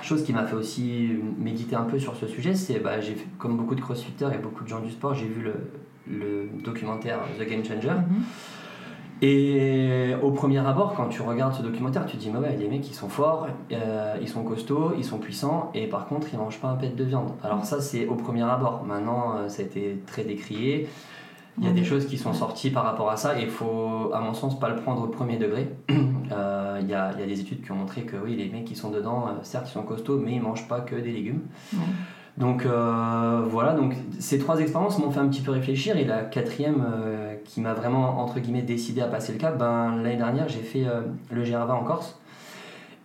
[0.00, 3.58] chose qui m'a fait aussi méditer un peu sur ce sujet c'est bah j'ai comme
[3.58, 5.52] beaucoup de crossfitters et beaucoup de gens du sport j'ai vu le
[6.10, 7.88] le documentaire The Game Changer.
[7.88, 8.24] Mhm.
[9.20, 12.68] Et au premier abord, quand tu regardes ce documentaire, tu te dis, mais ouais, les
[12.68, 16.38] mecs, ils sont forts, euh, ils sont costauds, ils sont puissants, et par contre, ils
[16.38, 17.32] mangent pas un pet de viande.
[17.42, 18.84] Alors ça, c'est au premier abord.
[18.86, 20.88] Maintenant, euh, ça a été très décrié.
[21.60, 24.12] Il y a des choses qui sont sorties par rapport à ça, et il faut,
[24.14, 25.68] à mon sens, pas le prendre au premier degré.
[26.30, 28.66] Euh, il y, a, y, a, des études qui ont montré que oui, les mecs
[28.66, 31.40] qui sont dedans, certes, ils sont costauds, mais ils mangent pas que des légumes.
[32.38, 36.22] Donc euh, voilà, donc ces trois expériences m'ont fait un petit peu réfléchir et la
[36.22, 40.48] quatrième euh, qui m'a vraiment entre guillemets décidé à passer le cap, ben, l'année dernière
[40.48, 41.00] j'ai fait euh,
[41.32, 42.16] le GR20 en Corse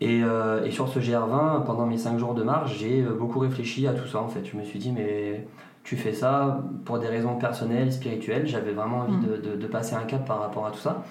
[0.01, 0.19] et,
[0.65, 4.07] et, sur ce GR20 pendant mes 5 jours de marche j'ai beaucoup réfléchi à tout
[4.07, 4.45] ça en fait.
[4.45, 5.47] Je me suis dit mais
[5.83, 10.03] tu fais ça pour des raisons personnelles, spirituelles, j'avais vraiment envie de, de, passer un
[10.03, 11.03] cap par rapport à tout ça.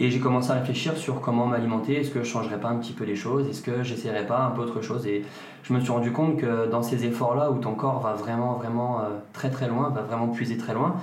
[0.00, 2.92] Et j'ai commencé à réfléchir sur comment m'alimenter, est-ce que je changerais pas un petit
[2.92, 5.06] peu les choses, est-ce que j'essaierais pas un peu autre chose?
[5.06, 5.22] Et
[5.62, 9.00] je me suis rendu compte que dans ces efforts-là, où ton corps va vraiment, vraiment
[9.00, 10.96] euh, très très loin, va vraiment puiser très loin,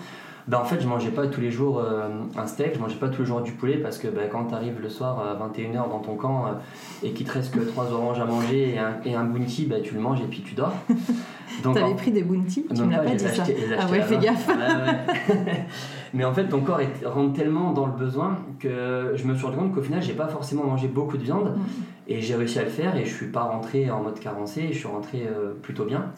[0.47, 3.09] ben en fait, je mangeais pas tous les jours euh, un steak, je mangeais pas
[3.09, 5.89] tous les jours du poulet parce que ben, quand tu arrives le soir à 21h
[5.89, 6.49] dans ton camp euh,
[7.03, 9.81] et qu'il te reste que 3 oranges à manger et un, et un bounty, ben,
[9.81, 10.73] tu le manges et puis tu dors.
[11.63, 12.65] T'avais pris des bounty?
[12.73, 13.43] Tu me l'as pas, dit ça.
[13.79, 14.49] ah ouais, fais gaffe.
[16.13, 19.57] Mais en fait, ton corps rentre tellement dans le besoin que je me suis rendu
[19.57, 21.55] compte qu'au final, j'ai pas forcément mangé beaucoup de viande.
[21.55, 21.61] Mm.
[22.07, 24.79] Et j'ai réussi à le faire et je suis pas rentré en mode carencé je
[24.79, 26.11] suis rentré euh, plutôt bien.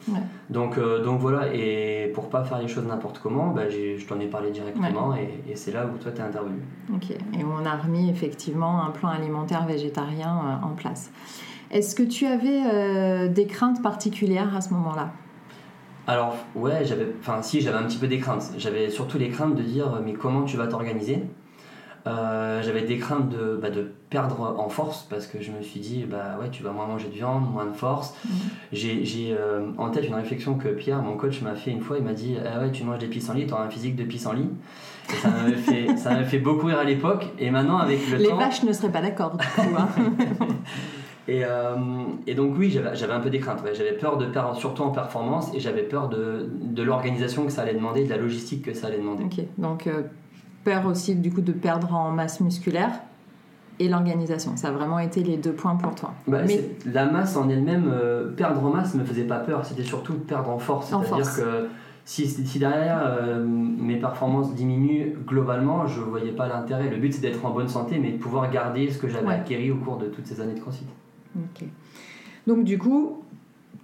[0.49, 4.19] Donc, euh, donc voilà, et pour pas faire les choses n'importe comment, bah, je t'en
[4.19, 6.63] ai parlé directement et, et c'est là où toi tu es intervenu.
[6.95, 11.12] Ok, et on a remis effectivement un plan alimentaire végétarien euh, en place.
[11.69, 15.12] Est-ce que tu avais des craintes particulières à ce moment-là?
[16.08, 18.52] Alors ouais, j'avais, enfin si, j'avais un petit peu des craintes.
[18.58, 21.24] J'avais surtout les craintes de dire mais comment tu vas t'organiser?
[22.06, 25.80] Euh, j'avais des craintes de, bah, de perdre en force parce que je me suis
[25.80, 28.32] dit bah ouais tu vas moins manger de viande moins de force mhm.
[28.74, 32.04] j'ai euh, en tête une réflexion que Pierre mon coach m'a fait une fois il
[32.04, 34.50] m'a dit ah ouais tu manges des pissenlits tu auras un physique de pissenlit
[35.10, 38.18] et ça m'avait fait ça m'avait fait beaucoup rire à l'époque et maintenant avec le
[38.18, 39.88] les temps les vaches ne seraient pas d'accord hein.
[41.27, 41.75] et, euh,
[42.27, 45.53] et, donc oui j'avais un peu des craintes j'avais peur de perdre surtout en performance
[45.53, 48.88] et j'avais peur de, de l'organisation que ça allait demander de la logistique que ça
[48.88, 50.03] allait demander ok donc euh,
[50.63, 52.91] peur aussi du coup de perdre en masse musculaire
[53.79, 54.55] et l'organisation.
[54.55, 56.13] Ça a vraiment été les deux points pour toi.
[56.27, 59.65] Bah, Mais la masse en elle-même, euh, perdre en masse ne me faisait pas peur.
[59.65, 60.89] C'était surtout perdre en force.
[60.89, 61.67] C'est-à-dire que
[62.05, 66.89] si, si derrière euh, mes performances diminuent globalement, je ne voyais pas l'intérêt.
[66.89, 69.71] Le but c'est d'être en bonne santé, mais de pouvoir garder ce que j'avais acquis
[69.71, 70.86] au cours de toutes ces années de CrossFit.
[71.36, 71.67] Ok.
[72.48, 73.24] Donc du coup,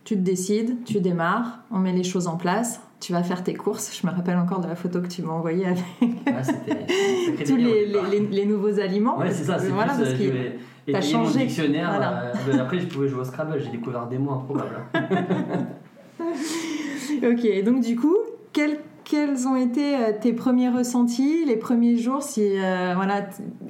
[0.04, 3.54] tu te décides, tu démarres, on met les choses en place tu vas faire tes
[3.54, 3.98] courses.
[4.00, 5.84] Je me rappelle encore de la photo que tu m'as envoyée avec
[6.28, 6.42] ah,
[7.46, 9.18] tous les, les, les, nouveaux aliments.
[9.18, 9.58] Ouais, c'est ça.
[9.58, 10.52] C'est voilà, plus, parce euh,
[10.86, 11.40] que t'as changé.
[11.40, 12.34] Mon dictionnaire.
[12.50, 13.60] Euh, après, je pouvais jouer au Scrabble.
[13.60, 14.84] J'ai découvert des mots improbables.
[17.24, 18.18] ok, donc du coup,
[18.52, 23.30] quels, quels ont été euh, tes premiers ressentis, les premiers jours, si voilà,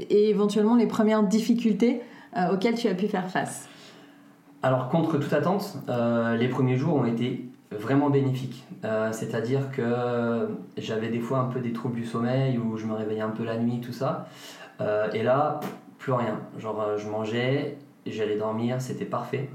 [0.10, 2.02] et éventuellement les premières difficultés
[2.52, 3.69] auxquelles tu as pu faire face?
[4.62, 8.66] Alors, contre toute attente, les premiers jours ont été vraiment bénéfique.
[8.84, 12.94] Euh, c'est-à-dire que j'avais des fois un peu des troubles du sommeil où je me
[12.94, 14.28] réveillais un peu la nuit, tout ça.
[14.82, 15.60] Euh, et là,
[15.98, 16.40] plus rien.
[16.58, 19.50] Genre, euh, je mangeais, j'allais dormir, c'était parfait.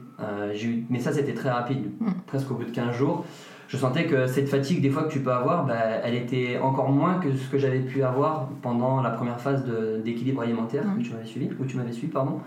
[0.90, 2.12] mais ça, c'était très rapide, mm.
[2.27, 3.25] presque au bout de 15 jours.
[3.67, 6.90] Je sentais que cette fatigue, des fois, que tu peux avoir, bah, elle était encore
[6.90, 9.64] moins que ce que j'avais pu avoir pendant la première phase
[10.05, 10.99] d'équilibre alimentaire mm.
[10.99, 12.40] que tu m'avais suivi, ou tu m'avais suivi, pardon.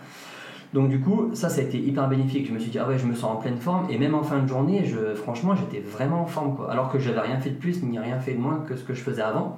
[0.77, 2.47] Donc du coup, ça, ça a été hyper bénéfique.
[2.47, 3.87] Je me suis dit, ah ouais, je me sens en pleine forme.
[3.89, 6.55] Et même en fin de journée, je, franchement, j'étais vraiment en forme.
[6.55, 6.71] Quoi.
[6.71, 8.93] Alors que j'avais rien fait de plus, ni rien fait de moins que ce que
[8.93, 9.57] je faisais avant.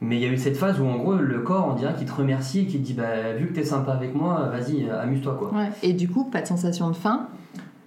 [0.00, 2.08] Mais il y a eu cette phase où en gros, le corps, on dirait qu'il
[2.08, 5.36] te remercie et qu'il te dit, bah, vu que t'es sympa avec moi, vas-y, amuse-toi.
[5.38, 5.52] quoi.
[5.52, 5.70] Ouais.
[5.84, 7.28] Et du coup, pas de sensation de faim?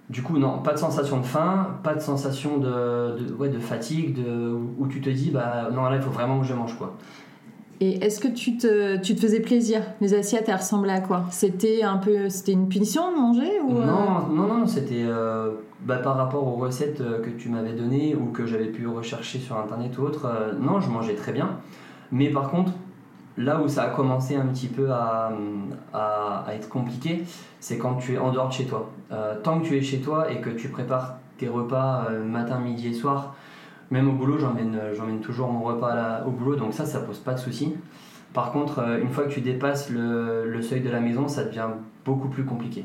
[0.08, 3.58] Du coup, non, pas de sensation de faim, pas de sensation de, de, ouais, de
[3.58, 6.78] fatigue, de, où tu te dis, bah non, là, il faut vraiment que je mange,
[6.78, 6.96] quoi.
[7.80, 9.82] Et est-ce que tu te, tu te, faisais plaisir?
[10.00, 11.24] Les assiettes, elles ressemblaient à quoi?
[11.30, 13.84] C'était un peu, c'était une punition de manger ou euh?
[13.84, 18.14] Non, non, non, c'était euh, bah, par rapport aux recettes euh, que tu m'avais données
[18.14, 20.54] ou que j'avais pu rechercher sur internet ou autre.
[20.60, 21.58] non, je mangeais très bien.
[22.12, 22.72] Mais par contre,
[23.36, 25.32] là où ça a commencé un petit peu à,
[25.92, 27.24] à, à être compliqué,
[27.58, 28.90] c'est quand tu es en dehors de chez toi.
[29.42, 32.92] tant que tu es chez toi et que tu prépares tes repas matin, midi et
[32.92, 33.34] soir,
[33.94, 37.34] même au boulot, j'emmène, j'emmène toujours mon repas au boulot, donc ça, ça pose pas
[37.34, 37.74] de souci.
[38.32, 41.44] Par contre, euh, une fois que tu dépasses le, le, seuil de la maison, ça
[41.44, 41.68] devient
[42.04, 42.84] beaucoup plus compliqué.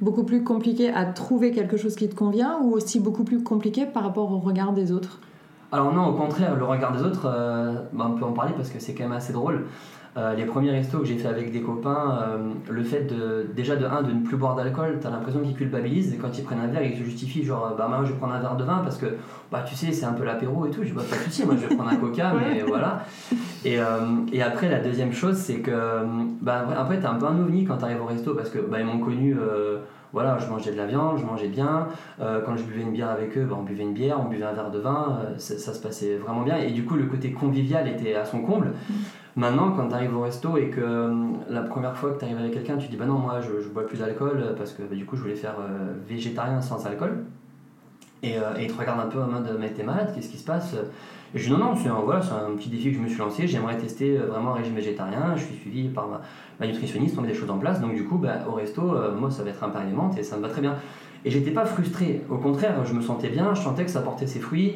[0.00, 3.86] Beaucoup plus compliqué à trouver quelque chose qui te convient ou aussi beaucoup plus compliqué
[3.86, 5.20] par rapport au regard des autres?
[5.70, 8.70] Alors non, au contraire, le regard des autres, euh, bah, on peut en parler parce
[8.70, 9.66] que c'est quand même assez drôle.
[10.18, 12.36] Euh, les premiers restos que j'ai fait avec des copains, euh,
[12.68, 16.12] le fait de déjà de un de ne plus boire d'alcool, t'as l'impression qu'ils culpabilisent
[16.12, 18.34] et quand ils prennent un verre, ils se justifient genre bah moi je vais prendre
[18.34, 19.06] un verre de vin parce que
[19.50, 20.84] bah tu sais c'est un peu l'apéro et tout.
[20.84, 23.06] Je bah pas de souci, moi je vais prendre un coca mais voilà.
[23.64, 23.84] Et, euh,
[24.32, 25.70] et, après la deuxième chose c'est que
[26.42, 28.86] bah après t'es un peu un ovni quand t'arrives au resto parce que bah ils
[28.86, 29.34] m'ont connu
[30.12, 31.86] voilà, je mangeais de la viande, je mangeais bien.
[32.18, 34.52] quand je buvais une bière avec eux, bah, on buvait une bière, on buvait un
[34.52, 36.58] verre de vin, ça, se passait vraiment bien.
[36.58, 38.72] Et du coup, le côté convivial était à son comble.
[39.34, 41.14] Maintenant, quand tu arrives au resto et que euh,
[41.48, 43.86] la première fois que tu arrives avec quelqu'un, tu dis bah non, moi je, bois
[43.86, 47.24] plus d'alcool parce que bah, du coup je voulais faire euh, végétarien sans alcool.
[48.22, 50.36] Et, euh, et, il te regarde un peu en mode mais t'es malade, qu'est-ce qui
[50.36, 50.74] se passe?
[51.34, 53.18] Et je dis non, non, c'est un, voilà, un petit défi que je me suis
[53.18, 56.08] lancé, j'aimerais tester vraiment un régime végétarien, je suis suivi par
[56.60, 58.82] ma, nutritionniste, on met des choses en place, donc du coup bah, au resto,
[59.18, 59.80] moi ça va être un pain
[60.16, 60.76] et ça me va très bien.
[61.24, 64.26] Et j'étais pas frustré, au contraire, je me sentais bien, je sentais que ça portait
[64.26, 64.74] ses fruits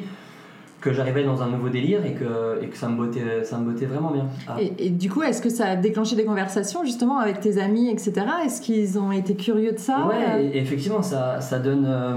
[0.87, 3.71] que j'arrivais dans un nouveau délire et que, et que ça, me bottait, ça me
[3.71, 4.27] bottait vraiment bien.
[4.47, 4.57] Ah.
[4.59, 8.13] Et, du coup, est-ce que ça a déclenché des conversations justement avec tes amis, etc.
[8.45, 10.07] Est-ce qu'ils ont été curieux de ça?
[10.07, 12.15] Ouais, effectivement, ça, ça, donne, euh,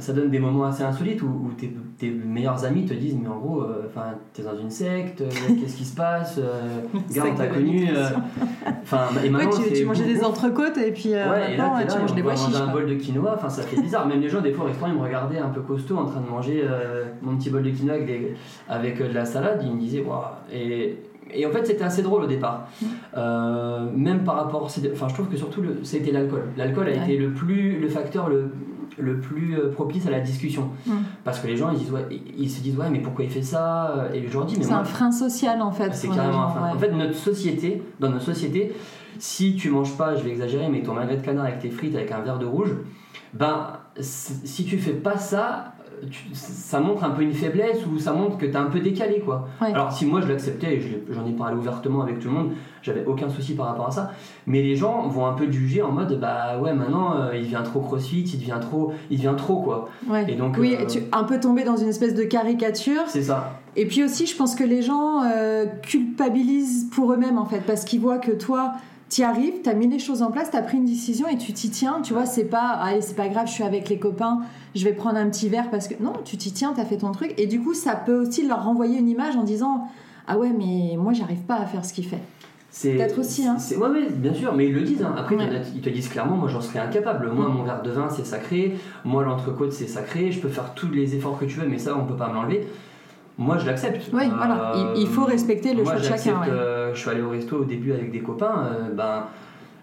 [0.00, 3.28] ça donne des moments assez insolites où, où tes, tes, meilleurs amis te disent Mais
[3.28, 5.28] en gros, euh, enfin t'es dans une secte, euh,
[5.60, 6.40] qu'est-ce qui se passe
[7.08, 7.88] Regarde, t'as connu.
[8.82, 11.92] Enfin, et maintenant, ouais, tu, tu mangeais des entrecôtes et puis ouais, maintenant, et là,
[11.92, 12.56] tu manges des pois chiches.
[12.56, 14.06] un bol de quinoa, enfin ça fait bizarre.
[14.06, 16.20] Même les gens, des fois au restaurant, ils me regardaient un peu costaud en train
[16.20, 16.64] de manger
[17.22, 17.94] mon petit bol de quinoa
[18.68, 20.22] avec, euh, de la salade, il me disait waouh.
[20.52, 20.96] Et,
[21.32, 22.68] et en fait, c'était assez drôle au départ.
[22.80, 22.86] Mm.
[23.16, 24.64] Euh, même par rapport.
[24.64, 26.44] Enfin, je trouve que surtout, c'était l'alcool.
[26.56, 28.52] L'alcool a été le, plus, le facteur le,
[29.00, 30.70] le plus euh, propice à la discussion.
[30.86, 30.92] Mm.
[31.24, 33.42] Parce que les gens, ils, disent, ouais, ils se disent Ouais, mais pourquoi il fait
[33.42, 34.08] ça?
[34.14, 35.94] Et je leur dis Mais C'est un frein social en fait.
[35.94, 36.74] C'est carrément un frein.
[36.74, 38.72] En fait, notre société, dans notre société,
[39.18, 41.94] si tu manges pas, je vais exagérer, mais ton magret de canard avec tes frites
[41.94, 42.74] avec un verre de rouge,
[43.34, 45.74] ben, si tu fais pas ça,
[46.32, 49.20] ça montre un peu une faiblesse ou ça montre que tu es un peu décalé
[49.20, 49.48] quoi.
[49.60, 52.50] Alors si moi je l'acceptais et j'en ai parlé ouvertement avec tout le monde,
[52.82, 54.12] j'avais aucun souci par rapport à ça.
[54.46, 57.62] Mais les gens vont un peu juger en mode bah ouais maintenant euh, il devient
[57.64, 59.88] trop crossfit, il devient trop, il devient trop quoi.
[60.28, 63.02] Et donc oui, euh, tu un peu tombé dans une espèce de caricature.
[63.06, 63.60] C'est ça.
[63.76, 67.84] Et puis aussi je pense que les gens euh, culpabilisent pour eux-mêmes en fait parce
[67.84, 68.72] qu'ils voient que toi
[69.10, 71.36] tu arrives, tu as mis les choses en place, tu as pris une décision et
[71.36, 72.00] tu t'y tiens.
[72.02, 74.40] Tu vois, c'est pas, allez, c'est pas grave, je suis avec les copains,
[74.76, 76.00] je vais prendre un petit verre parce que.
[76.00, 77.34] Non, tu t'y tiens, tu as fait ton truc.
[77.36, 79.88] Et du coup, ça peut aussi leur renvoyer une image en disant
[80.28, 82.20] Ah ouais, mais moi, j'arrive pas à faire ce qu'il fait.
[82.72, 83.48] C'est peut-être aussi.
[83.48, 83.56] Hein.
[83.72, 85.02] Ouais, ouais, bien sûr, mais ils le disent.
[85.02, 85.14] Hein.
[85.18, 85.36] Après,
[85.74, 87.32] ils te disent clairement Moi, j'en serais incapable.
[87.32, 88.76] Moi, mon verre de vin, c'est sacré.
[89.04, 90.30] Moi, l'entrecôte, c'est sacré.
[90.30, 92.34] Je peux faire tous les efforts que tu veux, mais ça, on peut pas me
[92.34, 92.64] l'enlever
[93.40, 94.10] moi je l'accepte.
[94.12, 94.72] Oui, voilà.
[94.96, 96.42] Il, faut respecter le choix de chacun.
[96.46, 99.24] Euh, je suis allé au resto au début avec des copains, euh, ben,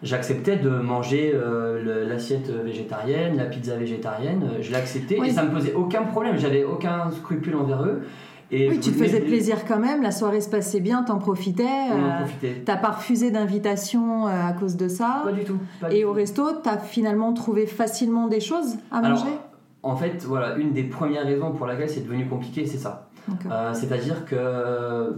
[0.04, 5.74] j'acceptais de manger euh, l'assiette végétarienne, la pizza végétarienne, je l'acceptais et ça me posait
[5.74, 8.04] aucun problème, j'avais aucun scrupule envers eux.
[8.50, 11.66] Et oui, tu te faisais plaisir quand même, la soirée se passait bien, t'en profitais.
[12.64, 15.24] T'as pas refusé d'invitation à cause de ça.
[15.26, 15.58] Pas du tout.
[15.92, 19.26] et au resto, t'as finalement trouvé facilement des choses à manger?
[19.84, 23.07] En fait, voilà, une des premières raisons pour laquelle c'est devenu compliqué, c'est ça.
[23.52, 25.16] Euh, c'est-à-dire que,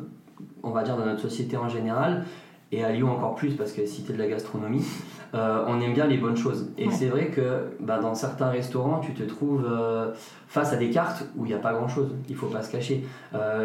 [0.63, 2.25] on va dire dans notre société en général,
[2.71, 4.85] et à Lyon encore plus parce que cité de la gastronomie,
[5.33, 6.69] euh, on aime bien les bonnes choses.
[6.77, 10.11] Et c'est vrai que bah, dans certains restaurants, tu te trouves euh,
[10.47, 13.05] face à des cartes où il n'y a pas grand-chose, il faut pas se cacher.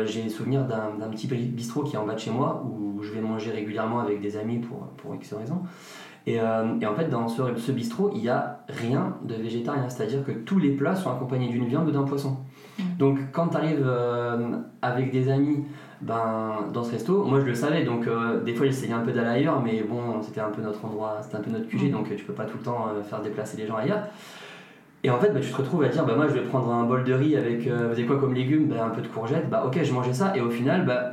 [0.06, 3.20] J'ai souvenir d'un petit bistrot qui est en bas de chez moi où je vais
[3.20, 5.60] manger régulièrement avec des amis pour, pour X raisons.
[6.26, 10.24] Et, et, en fait, dans ce, ce bistrot, il n'y a rien de végétarien, c'est-à-dire
[10.24, 12.38] que tous les plats sont accompagnés d'une viande ou d'un poisson.
[12.78, 12.82] Mm.
[12.98, 15.64] Donc quand tu arrives euh, avec des amis
[16.00, 19.12] ben, dans ce resto, moi je le savais, donc euh, des fois j'essayais un peu
[19.12, 21.90] d'aller ailleurs, mais bon, c'était un peu notre endroit, c'était un peu notre QG, mm.
[21.90, 24.02] donc tu peux pas tout le temps euh, faire déplacer les gens ailleurs.
[25.02, 26.84] Et en fait, bah, tu te retrouves à dire, bah, moi je vais prendre un
[26.84, 29.64] bol de riz avec, vous savez quoi comme légumes, bah, un peu de courgettes, bah
[29.66, 31.12] ok, je mangeais ça, et au final, bah,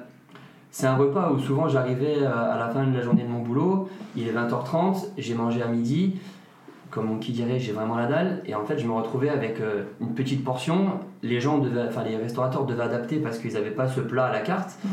[0.71, 3.89] c'est un repas où souvent j'arrivais à la fin de la journée de mon boulot,
[4.15, 6.15] il est 20h30, j'ai mangé à midi,
[6.91, 8.41] comme qui dirait, j'ai vraiment la dalle.
[8.45, 10.99] Et en fait, je me retrouvais avec euh, une petite portion.
[11.23, 14.31] Les gens devaient, enfin, les restaurateurs devaient adapter parce qu'ils n'avaient pas ce plat à
[14.31, 14.77] la carte.
[14.83, 14.89] Mmh.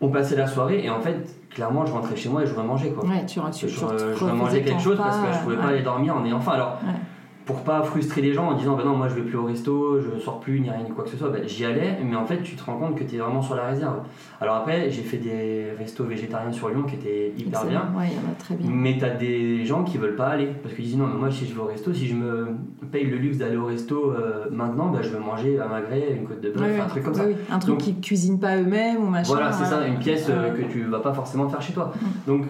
[0.00, 1.16] On passait la soirée et en fait,
[1.50, 3.08] clairement, je rentrais chez moi et je voulais manger quoi.
[3.08, 6.24] Ouais, tu, tu, je, je, quelque chose parce que je pouvais pas aller dormir en
[6.24, 6.52] ayant faim.
[6.52, 6.80] Alors,
[7.46, 10.00] pour pas frustrer les gens en disant bah non moi je vais plus au resto,
[10.00, 12.24] je sors plus ni rien ni quoi que ce soit, bah, j'y allais mais en
[12.24, 14.00] fait tu te rends compte que tu es vraiment sur la réserve.
[14.40, 17.92] Alors après j'ai fait des restos végétariens sur Lyon qui étaient hyper bien.
[17.96, 18.70] Ouais, y en a très bien.
[18.70, 21.30] Mais tu as des gens qui veulent pas aller parce qu'ils disent non mais moi
[21.30, 22.56] si je vais au resto, si je me
[22.90, 26.26] paye le luxe d'aller au resto euh, maintenant, bah, je veux manger à Magret une
[26.26, 27.24] côte de bœuf, un truc comme ça.
[27.50, 29.34] Un truc qu'ils cuisinent pas eux-mêmes ou machin.
[29.34, 31.92] Voilà, c'est ça, une pièce euh, que tu vas pas forcément faire chez toi.
[32.00, 32.06] Mm.
[32.26, 32.44] Donc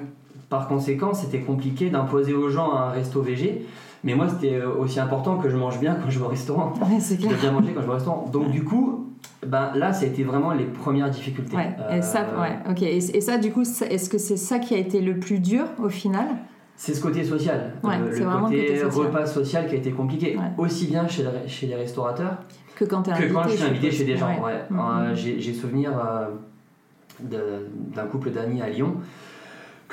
[0.49, 3.67] par conséquent, c'était compliqué d'imposer aux gens un resto végé.
[4.05, 6.75] Mais moi, c'était euh, aussi important que je mange bien quand je vais au restaurant.
[6.81, 7.33] Ouais, c'est clair.
[7.33, 8.29] De bien manger quand je vais au restaurant.
[8.31, 9.09] Donc, du coup,
[9.47, 11.57] ben, là, ça a été vraiment les premières difficultés.
[11.57, 12.83] Ouais, et ça, euh, ouais, ok.
[12.83, 15.89] Et, ça, du coup, est-ce que c'est ça qui a été le plus dur au
[15.89, 16.27] final?
[16.77, 20.89] C'est ce côté social, ouais, le, le côté, repas social qui a été compliqué, aussi
[20.89, 22.39] bien chez, chez les restaurateurs
[22.75, 24.43] que quand, es que quand je suis invité chez des gens.
[24.43, 24.65] Ouais.
[24.71, 25.15] Mm-hmm.
[25.15, 27.61] J'ai souvenir euh,
[27.95, 28.97] d'un couple d'amis à Lyon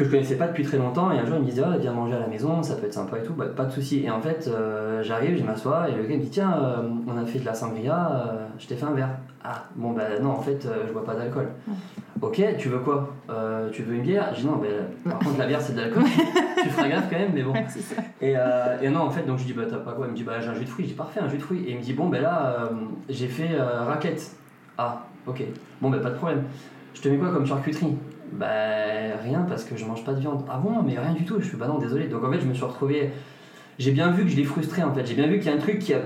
[0.01, 1.93] que je connaissais pas depuis très longtemps et un jour il me disait oh, viens
[1.93, 3.33] manger à la maison ça peut être sympa et tout.
[3.33, 4.03] Bah, pas de souci.
[4.03, 7.17] Et en fait euh, j'arrive je m'assois et le gars me dit tiens euh, on
[7.17, 9.09] a fait de la sangria euh, je t'ai fait un verre.
[9.43, 11.49] Ah bon bah non en fait je bois pas d'alcool.
[12.21, 13.09] Ok tu veux quoi?
[13.71, 14.29] Tu veux une bière?
[14.33, 14.67] Je dis non bah,
[15.11, 16.03] par contre la bière c'est de l'alcool.
[16.63, 17.53] Tu feras gaffe quand même mais bon.
[18.21, 18.35] Et,
[18.81, 20.07] et, non en fait donc je dis bah t'as pas quoi?
[20.07, 20.87] Il me dit bah j'ai un jus de fruits.
[20.87, 21.63] J'ai parfait un jus de fruits.
[21.65, 22.69] Et il me dit bon bah là
[23.09, 24.31] j'ai fait raclette.
[24.77, 25.43] Ah ok.
[25.81, 26.43] Bon bah pas de problème.
[26.93, 27.97] Je te mets quoi comme charcuterie?
[28.31, 28.47] Bah
[29.23, 30.43] rien parce que je mange pas de viande.
[30.49, 31.39] Ah bon, mais rien du tout.
[31.39, 32.07] Je suis pas non, désolé.
[32.07, 33.11] Donc en fait, je me suis retrouvé.
[33.79, 35.05] J'ai bien vu que je l'ai frustré en fait.
[35.05, 36.01] J'ai bien vu qu'il y a un truc qui, a,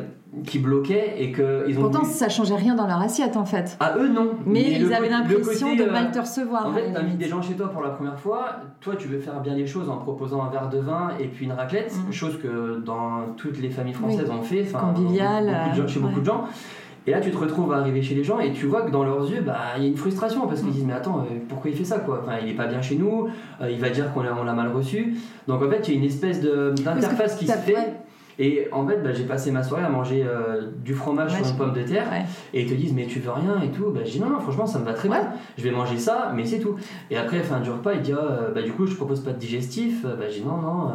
[0.45, 1.81] qui bloquait et que ils ont.
[1.81, 3.77] Pourtant, ça changeait rien dans leur assiette en fait.
[3.79, 4.31] À eux non.
[4.45, 6.67] Mais, ils avaient l'impression de euh, mal te recevoir.
[6.67, 8.57] En fait, t'invites des gens chez toi pour la première fois.
[8.81, 11.45] Toi, tu veux faire bien les choses en proposant un verre de vin et puis
[11.45, 12.11] une raclette, mm.
[12.11, 14.65] chose que dans toutes les familles françaises ont fait.
[14.71, 15.73] Convivial.
[15.87, 16.45] chez beaucoup de gens.
[17.07, 19.03] Et là, tu te retrouves à arriver chez les gens et tu vois que dans
[19.03, 21.69] leurs yeux, bah, il y a une frustration parce qu'ils disent Mais attends, euh, pourquoi
[21.69, 22.21] il fait ça quoi?
[22.23, 23.27] Enfin, Il est pas bien chez nous,
[23.61, 25.15] euh, il va dire qu'on l'a mal reçu.
[25.47, 27.93] Donc en fait, il y a une espèce d'interface qui se fait.
[28.37, 31.57] Et en fait, bah, j'ai passé ma soirée à manger euh, du fromage sur une
[31.57, 32.07] pomme de terre.
[32.53, 33.91] Et ils te disent, mais tu veux rien et tout.
[33.91, 35.29] Bah, je dis, non, non, franchement, ça me va très bien.
[35.57, 36.75] Je vais manger ça, mais c'est tout.
[37.09, 39.37] Et après, fin du repas, il dit, ah, bah, du coup, je propose pas de
[39.37, 40.03] digestif.
[40.03, 40.91] Bah, je dis, non, non,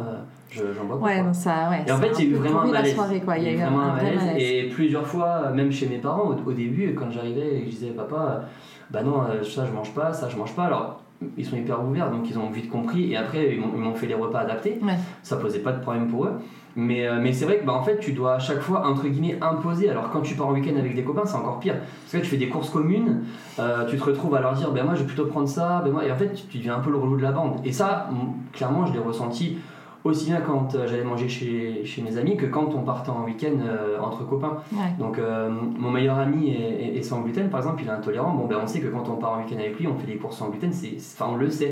[0.51, 1.05] j'en bois pas.
[1.05, 2.95] Ouais, ça, ouais, et en fait, il y a eu vraiment un malaise.
[3.37, 4.21] Il y a eu vraiment un malaise.
[4.37, 7.89] Et plusieurs fois, même chez mes parents, au, début, quand j'arrivais et que je disais,
[7.91, 8.45] papa,
[8.89, 10.65] bah non, euh, ça je mange pas, ça je mange pas.
[10.65, 11.01] Alors,
[11.37, 13.11] ils sont hyper ouverts, donc ils ont vite compris.
[13.11, 14.79] Et après, ils m'ont fait les repas adaptés.
[15.23, 16.33] Ça posait pas de problème pour eux.
[16.75, 19.07] Mais, euh, mais c'est vrai que bah, en fait, tu dois à chaque fois, entre
[19.07, 19.89] guillemets, imposer.
[19.89, 21.75] Alors quand tu pars en week-end avec des copains, c'est encore pire.
[21.75, 23.23] Parce que là, tu fais des courses communes,
[23.59, 25.91] euh, tu te retrouves à leur dire, ben moi, je vais plutôt prendre ça, ben
[25.91, 27.59] moi, et en fait, tu deviens un peu le relou de la bande.
[27.65, 28.09] Et ça,
[28.53, 29.57] clairement, je l'ai ressenti
[30.03, 33.23] aussi bien quand euh, j'allais manger chez, chez, mes amis que quand on partait en
[33.23, 34.57] week-end euh, entre copains.
[34.99, 38.33] Donc euh, mon meilleur ami est, sans gluten par exemple, il est intolérant.
[38.33, 40.17] Bon ben on sait que quand on part en week-end avec lui, on fait des
[40.17, 41.69] courses sans gluten, c'est, enfin on le sait.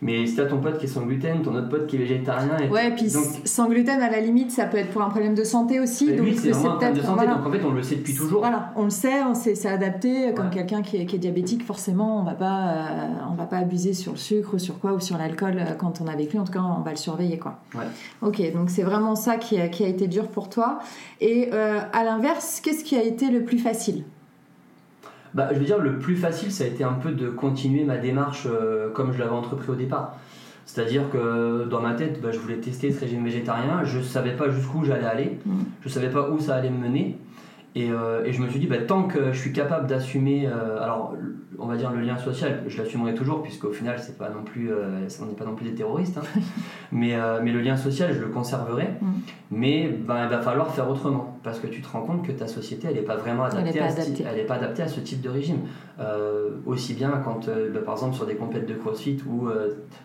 [0.00, 2.56] Mais si t'as ton pote qui est sans gluten, ton autre pote qui est végétarien.
[2.58, 5.44] Et ouais, puis sans gluten à la limite, ça peut être pour un problème de
[5.44, 6.06] santé aussi.
[6.06, 8.14] Ben donc c'est vraiment un problème de santé, donc en fait on le sait depuis
[8.14, 8.40] toujours.
[8.40, 10.32] Voilà, on le sait, on sait, c'est adapté.
[10.34, 12.86] Comme quelqu'un qui est, qui est, diabétique, forcément on va pas,
[13.30, 16.12] on va pas abuser sur le sucre, sur quoi ou sur l'alcool quand on est
[16.12, 16.38] avec lui.
[16.38, 17.57] En tout cas, on va le surveiller quoi.
[17.74, 17.84] Ouais.
[18.22, 20.78] Ok, donc c'est vraiment ça qui a, été dur pour toi.
[21.20, 24.04] Et euh, à l'inverse, qu'est-ce qui a été le plus facile?
[25.34, 27.98] Bah, Je veux dire, le plus facile, ça a été un peu de continuer ma
[27.98, 30.16] démarche euh, comme je l'avais entrepris au départ.
[30.64, 34.36] C'est-à-dire que dans ma tête, bah, je voulais tester ce régime végétarien, je ne savais
[34.36, 35.52] pas jusqu'où j'allais aller, mmh.
[35.80, 37.18] je ne savais pas où ça allait me mener.
[37.76, 41.14] Euh, et, je me suis dit, bah, tant que je suis capable d'assumer, euh, alors
[41.60, 44.70] on va dire le lien social, je l'assumerai toujours, puisqu'au final, c'est pas non plus,
[44.70, 46.40] euh, on n'est pas non plus des terroristes, hein.
[46.92, 48.94] mais, mais le lien social, je le conserverai.
[49.00, 49.06] Mm.
[49.50, 52.46] Mais ben, il va falloir faire autrement, parce que tu te rends compte que ta
[52.46, 55.60] société, elle n'est pas vraiment adaptée, à Ce, pas adaptée à ce type de régime.
[56.66, 59.48] Aussi bien quand, ben, par exemple, sur des compètes de crossfit, où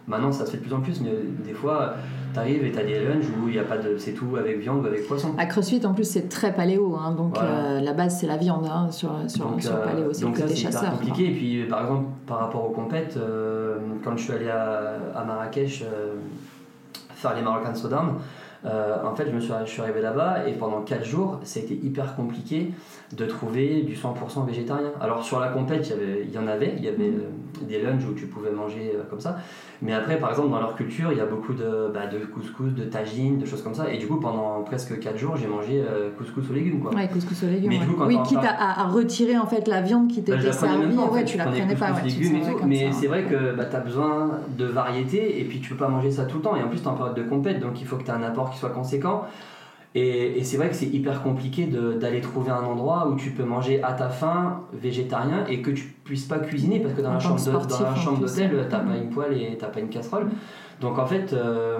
[0.07, 1.11] maintenant ça se fait de plus en plus, mais
[1.45, 1.93] des fois,
[2.33, 3.97] tu arrives et tu as des lunchs où il n'y a pas de.
[3.97, 5.33] C'est tout avec viande ou avec poisson.
[5.37, 6.95] À CrossFit, en plus, c'est très paléo.
[6.95, 10.13] Hein, donc euh, la base, c'est la viande hein, sur, sur, donc, sur euh, paléo.
[10.13, 11.27] C'est donc ça, c'est compliqué.
[11.27, 15.23] Et puis, par exemple, par rapport aux compètes, euh, quand je suis allé à, à
[15.23, 15.83] Marrakech
[17.23, 18.15] faire les Moroccan Sodam,
[18.65, 22.15] en fait, je, me suis, je suis arrivé là-bas et pendant 4 jours, été hyper
[22.15, 22.71] compliqué
[23.15, 24.91] de trouver du 100% végétarien.
[25.01, 25.93] Alors sur la compète,
[26.25, 27.67] il y, en avait, il y avait mm.
[27.67, 29.37] des lunchs où tu pouvais manger comme ça,
[29.83, 32.73] mais après, par exemple, dans leur culture, il y a beaucoup de, bah, de couscous,
[32.73, 33.91] de tagines, de choses comme ça.
[33.91, 36.79] Et du coup, pendant presque 4 jours, j'ai mangé euh, couscous aux légumes.
[36.79, 36.95] Quoi.
[36.95, 37.69] Ouais, couscous aux légumes.
[37.69, 40.95] Mais oui, quitte à, retirer en fait la viande qui t'était bah, servie.
[40.95, 41.93] ouais, tu la prenais pas.
[42.65, 45.89] mais c'est vrai que bah, tu as besoin de variété et puis tu peux pas
[45.89, 46.55] manger ça tout le temps.
[46.55, 48.13] Et en plus, tu es en période de compète, donc il faut que tu aies
[48.13, 49.25] un apport qui soit conséquent.
[49.95, 53.81] Et, c'est vrai que c'est hyper compliqué d'aller trouver un endroit où tu peux manger
[53.83, 58.19] à ta faim végétarien et que tu puisses pas cuisiner parce que dans la chambre
[58.19, 60.29] d'hôtel, t'as pas une poêle et t'as pas une casserole.
[60.81, 61.77] Donc en fait, euh,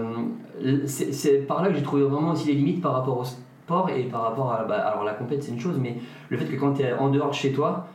[0.85, 4.03] c'est par là que j'ai trouvé vraiment aussi les limites par rapport au sport et
[4.03, 4.63] par rapport à.
[4.65, 5.97] Bah, alors la compète c'est une chose, mais
[6.29, 7.87] le fait que quand tu es en dehors de chez toi,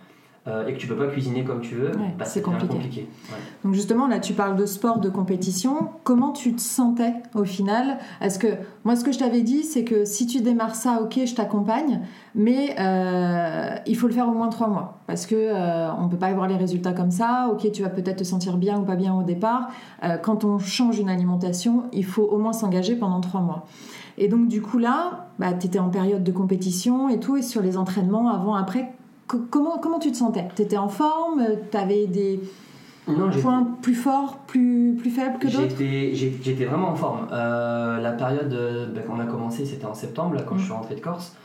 [0.49, 3.09] euh, et que tu peux pas cuisiner comme tu veux, bah, c'est compliqué.
[3.65, 5.91] Donc justement, là, tu parles de sport, de compétition.
[6.05, 7.99] Comment tu te sentais au final?
[8.21, 8.49] Est-ce que
[8.85, 12.01] moi, ce que je t'avais dit, c'est que si tu démarres ça, ok, je t'accompagne,
[12.35, 16.19] mais euh, il faut le faire au moins trois mois parce que euh, on peut
[16.19, 17.49] pas avoir les résultats comme ça.
[17.53, 19.69] Ok, tu vas peut-être te sentir bien ou pas bien au départ.
[20.23, 23.67] quand on change une alimentation, il faut au moins s'engager pendant trois mois.
[24.19, 27.43] Et donc du coup là, bah, tu étais en période de compétition et tout, et
[27.43, 28.93] sur les entraînements avant, après,
[29.29, 30.49] comment, comment tu te sentais?
[30.57, 31.43] Tu étais en forme?
[31.71, 32.41] Tu avais des
[33.41, 35.77] points plus forts, plus, plus faibles que d'autres?
[35.79, 37.29] J'étais vraiment en forme.
[37.33, 40.95] Euh, la période ben, qu'on a commencé, c'était en septembre, là, quand je suis rentré
[40.95, 41.37] de Corse.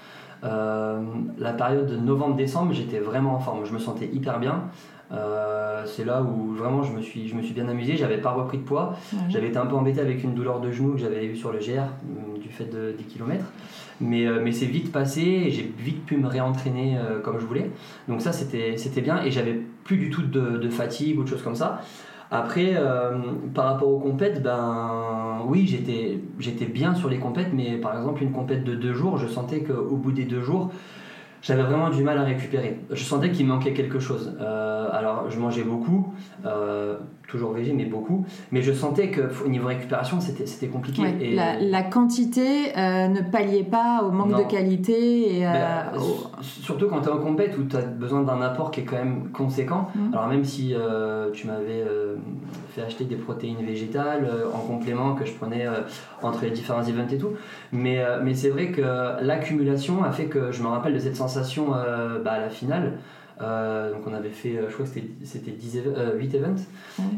[0.43, 1.02] Euh,
[1.38, 3.65] la période de novembre-décembre, j'étais vraiment en forme.
[3.65, 4.63] Je me sentais hyper bien.
[5.12, 7.96] Euh, c'est là où vraiment je me suis, je me suis bien amusé.
[7.96, 8.96] J'avais pas repris de poids.
[9.30, 11.60] J'avais été un peu embêté avec une douleur de genou que j'avais eu sur le
[11.60, 13.46] GR mm, du fait de, des kilomètres.
[14.01, 17.45] Mais, euh, mais c'est vite passé et j'ai vite pu me réentraîner euh, comme je
[17.45, 17.71] voulais.
[18.08, 21.56] Donc ça c'était bien et j'avais plus du tout de, fatigue ou de choses comme
[21.56, 21.82] ça.
[22.32, 22.75] Après,
[23.53, 28.32] par rapport aux compètes, ben oui, j'étais bien sur les compètes, mais par exemple une
[28.32, 30.71] compète de deux jours, je sentais qu'au bout des deux jours,
[31.43, 32.79] j'avais vraiment du mal à récupérer.
[32.89, 34.34] Je sentais qu'il manquait quelque chose.
[34.39, 36.13] Euh, alors, je mangeais beaucoup,
[36.45, 36.95] euh,
[37.27, 38.25] toujours végé, mais beaucoup.
[38.53, 41.03] Mais je sentais qu'au niveau récupération, c'était compliqué.
[41.19, 45.39] et la, quantité euh, ne palliait pas au manque de qualité.
[45.39, 45.91] Et, ben,
[46.41, 48.95] Surtout quand tu es en compète où tu as besoin d'un apport qui est quand
[48.95, 49.89] même conséquent.
[49.93, 50.13] Mmh.
[50.13, 50.73] Alors, même si
[51.34, 51.84] tu m'avais
[52.81, 55.67] acheter des protéines végétales en complément que je prenais
[56.21, 57.31] entre les différents events et tout.
[57.71, 58.81] Mais, mais c'est vrai que
[59.21, 62.93] l'accumulation a fait que je me rappelle de cette sensation euh, bah, à la finale.
[63.41, 64.91] Euh, donc on avait fait, euh, je crois que
[65.23, 66.63] c'était 8 events.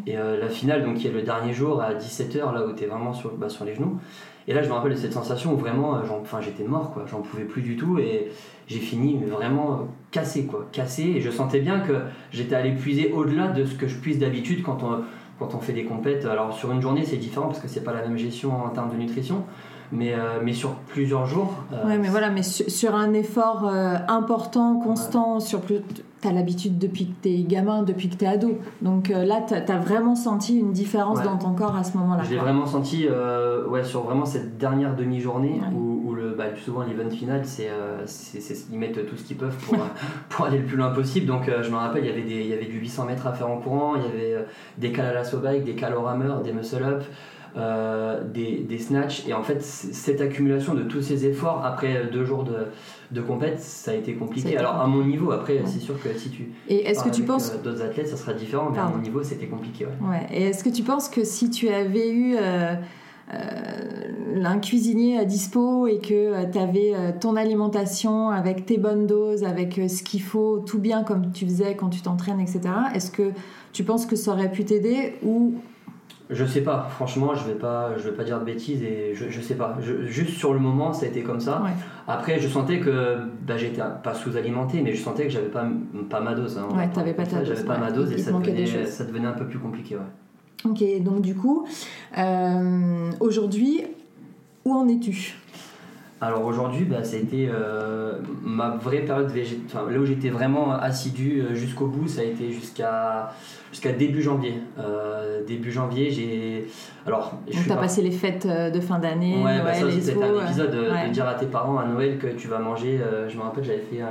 [0.08, 2.88] Et la finale, donc qui est le dernier jour à 17h, là où tu es
[2.88, 4.00] vraiment sur, bah, sur les genoux.
[4.48, 7.06] Et là, je me rappelle de cette sensation où vraiment, enfin, j'étais mort, quoi.
[7.10, 8.28] J'en pouvais plus du tout et
[8.68, 10.68] j'ai fini vraiment cassé, quoi.
[10.72, 11.02] Cassé.
[11.02, 11.94] Et je sentais bien que
[12.32, 15.02] j'étais allé puiser au-delà de ce que je puise d'habitude quand on,
[15.40, 16.26] quand on fait des compètes.
[16.26, 18.92] Alors, sur une journée, c'est différent parce que c'est pas la même gestion en termes
[18.92, 19.44] de nutrition
[19.92, 21.54] mais, euh, mais sur plusieurs jours.
[21.72, 25.82] Euh, oui, mais voilà, mais sur, un effort euh, important, constant, sur plus.
[26.26, 28.58] Tu as l'habitude depuis que tu es gamin, depuis que tu es ado.
[28.82, 32.24] Donc là, tu as, vraiment senti une différence dans ton corps à ce moment-là.
[32.28, 33.08] J'ai vraiment senti,
[33.70, 35.96] ouais, sur vraiment cette dernière demi-journée où
[36.36, 37.70] bah, souvent l'event final, c'est,
[38.72, 39.78] ils mettent tout ce qu'ils peuvent pour,
[40.30, 41.28] pour aller le plus loin possible.
[41.28, 43.34] Donc je me rappelle, il y, avait des, il y avait du 800 mètres à
[43.34, 44.46] faire en courant, il y avait
[44.78, 47.04] des cales à la bike, des cales au rameur, des muscle-up.
[48.34, 52.44] des, des snatchs et en fait cette accumulation de tous ces efforts après deux jours
[52.44, 52.68] de,
[53.12, 54.58] de compète, ça a été compliqué.
[54.58, 57.52] Alors à mon niveau, après, c'est sûr que si tu et est-ce que tu penses
[57.52, 59.86] euh, d'autres athlètes, ça sera différent, mais à mon niveau, c'était compliqué.
[59.86, 60.26] Ouais.
[60.32, 62.76] Et est-ce que tu penses que si tu avais eu euh,
[63.34, 69.44] euh, un cuisinier à dispo et que tu avais ton alimentation avec tes bonnes doses,
[69.44, 72.62] avec ce qu'il faut, tout bien comme tu faisais quand tu t'entraînes, etc.
[72.94, 73.32] Est-ce que
[73.74, 75.56] tu penses que ça aurait pu t'aider ou
[76.30, 79.30] je sais pas, franchement, je vais pas, je vais pas dire de bêtises et je,
[79.30, 79.78] je sais pas.
[80.06, 81.62] juste sur le moment, ça a été comme ça.
[82.08, 85.66] Après, je sentais que bah, j'étais pas sous-alimenté, mais je sentais que j'avais pas,
[86.10, 86.58] pas ma dose.
[86.58, 86.76] Hein.
[86.76, 87.48] ouais, t'avais pas ta dose.
[87.48, 89.96] J'avais pas ma dose et ça devenait, ça devenait, un peu plus compliqué.
[89.96, 90.72] Ouais.
[90.72, 91.68] Ok, donc du coup,
[92.18, 93.84] euh, aujourd'hui,
[94.66, 95.36] où en es-tu?
[96.22, 99.92] Alors aujourd'hui, bah, ça a été euh, ma vraie période végétale.
[99.92, 103.34] là où j'étais vraiment assidu euh, jusqu'au bout, ça a été jusqu'à
[103.72, 104.62] jusqu'à début janvier.
[104.80, 106.68] Euh, début janvier, j'ai.
[107.06, 107.34] Alors.
[107.54, 109.44] Donc t'as passé les fêtes de fin d'année.
[109.44, 112.48] Ouais, bah, ça c'était un épisode de, dire à tes parents à Noël que tu
[112.48, 113.00] vas manger.
[113.28, 114.02] je me rappelle, j'avais fait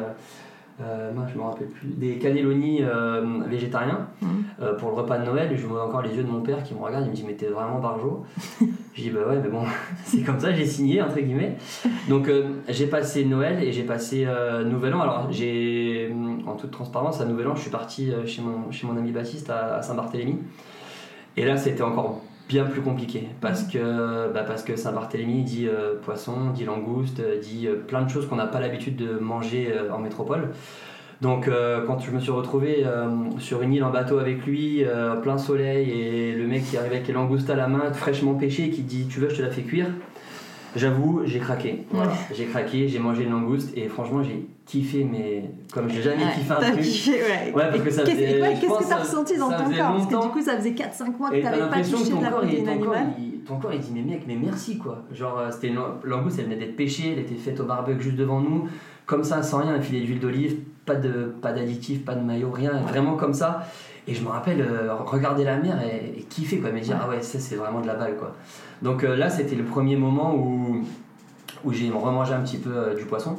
[0.81, 4.09] euh, moi je me rappelle plus, des cannelloni euh, végétariens
[4.61, 5.53] euh, pour le repas de Noël.
[5.53, 7.25] Et je vois encore les yeux de mon père qui me regarde, il me dit
[7.27, 8.25] Mais t'es vraiment barjo
[8.95, 9.65] Je dis Bah ouais, mais bon,
[10.05, 11.57] c'est comme ça, j'ai signé, entre guillemets.
[12.09, 12.31] Donc
[12.69, 14.27] j'ai passé Noël et j'ai passé
[14.65, 15.01] Nouvel An.
[15.01, 16.15] Alors j'ai,
[16.47, 19.51] en toute transparence, à Nouvel An, je suis parti chez mon, chez mon ami Baptiste
[19.51, 20.39] à, à Saint-Barthélemy.
[21.37, 25.95] Et là, c'était encore bien plus compliqué parce que, bah parce que Saint-Barthélemy dit euh,
[26.03, 29.93] poisson, dit langouste, dit euh, plein de choses qu'on n'a pas l'habitude de manger euh,
[29.93, 30.51] en métropole.
[31.25, 31.49] Donc
[31.87, 32.85] quand je me suis retrouvé
[33.39, 34.85] sur une île en bateau avec lui,
[35.23, 38.69] plein soleil, et le mec qui arrive avec les langoustes à la main, fraîchement pêché,
[38.69, 39.87] qui dit tu veux je te la fais cuire,
[40.77, 41.85] J'avoue, j'ai craqué.
[42.33, 46.53] J'ai craqué, j'ai mangé une langouste et franchement, j'ai kiffé, mais comme j'ai jamais kiffé
[46.53, 46.81] un truc.
[46.81, 47.53] Kiffé, ouais.
[47.55, 47.71] ouais.
[47.71, 48.41] parce que ça faisait.
[48.61, 49.97] Qu'est-ce que t'as ressenti dans ton corps?
[49.97, 52.69] Parce que du coup, ça faisait 4-5 mois que t'avais pas touché de la protéine
[52.69, 53.07] animale.
[53.47, 55.03] Ton corps, il dit, mais mec, mais merci quoi.
[55.13, 58.17] Genre, euh, c'était une langouste, elle venait d'être pêchée, elle était faite au barbecue juste
[58.17, 58.69] devant nous,
[59.05, 62.73] comme ça, sans rien, un filet d'huile d'olive, pas d'additif, pas, pas de maillot, rien,
[62.73, 63.67] vraiment comme ça.
[64.07, 67.23] Et je me rappelle euh, regarder la mer et, kiffer, quoi, me dire, ah ouais,
[67.23, 68.35] ça c'est vraiment de la balle, quoi.
[68.83, 70.85] Donc euh, là, c'était le premier moment où,
[71.65, 73.37] où j'ai remangé un petit peu euh, du poisson.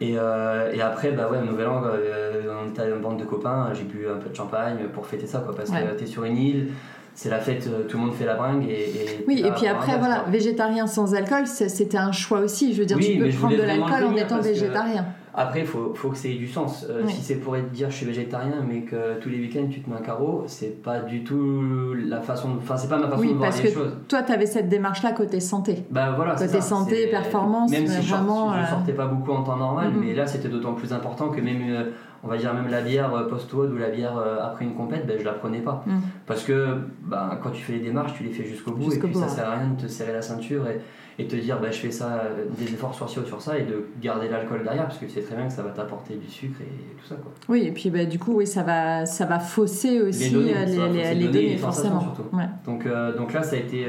[0.00, 3.84] Et, et, après, bah ouais, au Nouvel An, on était une bande de copains, j'ai
[3.84, 6.68] bu un peu de champagne pour fêter ça, quoi, parce que t'es sur une île
[7.12, 8.66] c'est la fête, tout le monde fait la bringue.
[8.66, 12.72] Et, oui, et puis après, voilà, végétarien sans alcool, c'était un choix aussi.
[12.72, 15.04] Je veux dire, tu peux prendre de l'alcool en étant végétarien.
[15.34, 16.86] Après, il faut, faut, que ça ait du sens.
[16.88, 19.88] Euh, si c'est pour dire je suis végétarien, mais que tous les week-ends tu te
[19.88, 22.50] mets un carreau, c'est pas du tout la façon.
[22.58, 23.96] Enfin, c'est pas ma façon de voir les choses.
[24.08, 25.84] Toi, tu avais cette démarche-là côté santé.
[25.90, 26.34] Bah voilà.
[26.34, 27.70] Côté santé, performance.
[27.70, 30.00] Même si vraiment, je, ne euh, sortais pas beaucoup en temps normal, mm-hmm.
[30.00, 31.62] mais là c'était d'autant plus important que même.
[31.70, 31.90] Euh,
[32.22, 34.12] on va dire même la bière post-WOD ou la bière
[34.42, 35.82] après une compète, ben, je la prenais pas.
[35.86, 36.00] Mm.
[36.26, 39.14] Parce que ben, quand tu fais les démarches, tu les fais jusqu'au bout et puis
[39.14, 40.82] ça sert à rien de te serrer la ceinture et,
[41.20, 43.84] et te dire bah, je fais ça, euh, des efforts sociaux sur ça et de
[44.00, 46.60] garder l'alcool derrière parce que tu sais très bien que ça va t'apporter du sucre
[46.62, 47.16] et tout ça.
[47.16, 47.30] Quoi.
[47.48, 50.56] Oui, et puis bah, du coup, oui, ça, va, ça va fausser aussi les données,
[50.56, 52.00] euh, les, données, forcément.
[52.00, 52.24] Surtout.
[52.64, 53.86] Donc, euh, donc là, ça a été,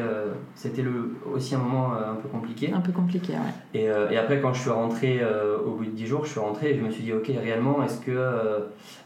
[0.55, 2.71] c'était le, aussi un moment un peu compliqué.
[2.73, 3.79] Un peu compliqué, ouais.
[3.79, 5.21] Et, et après, quand je suis rentré
[5.65, 7.83] au bout de 10 jours, je suis rentré et je me suis dit, ok, réellement,
[7.83, 8.11] est-ce que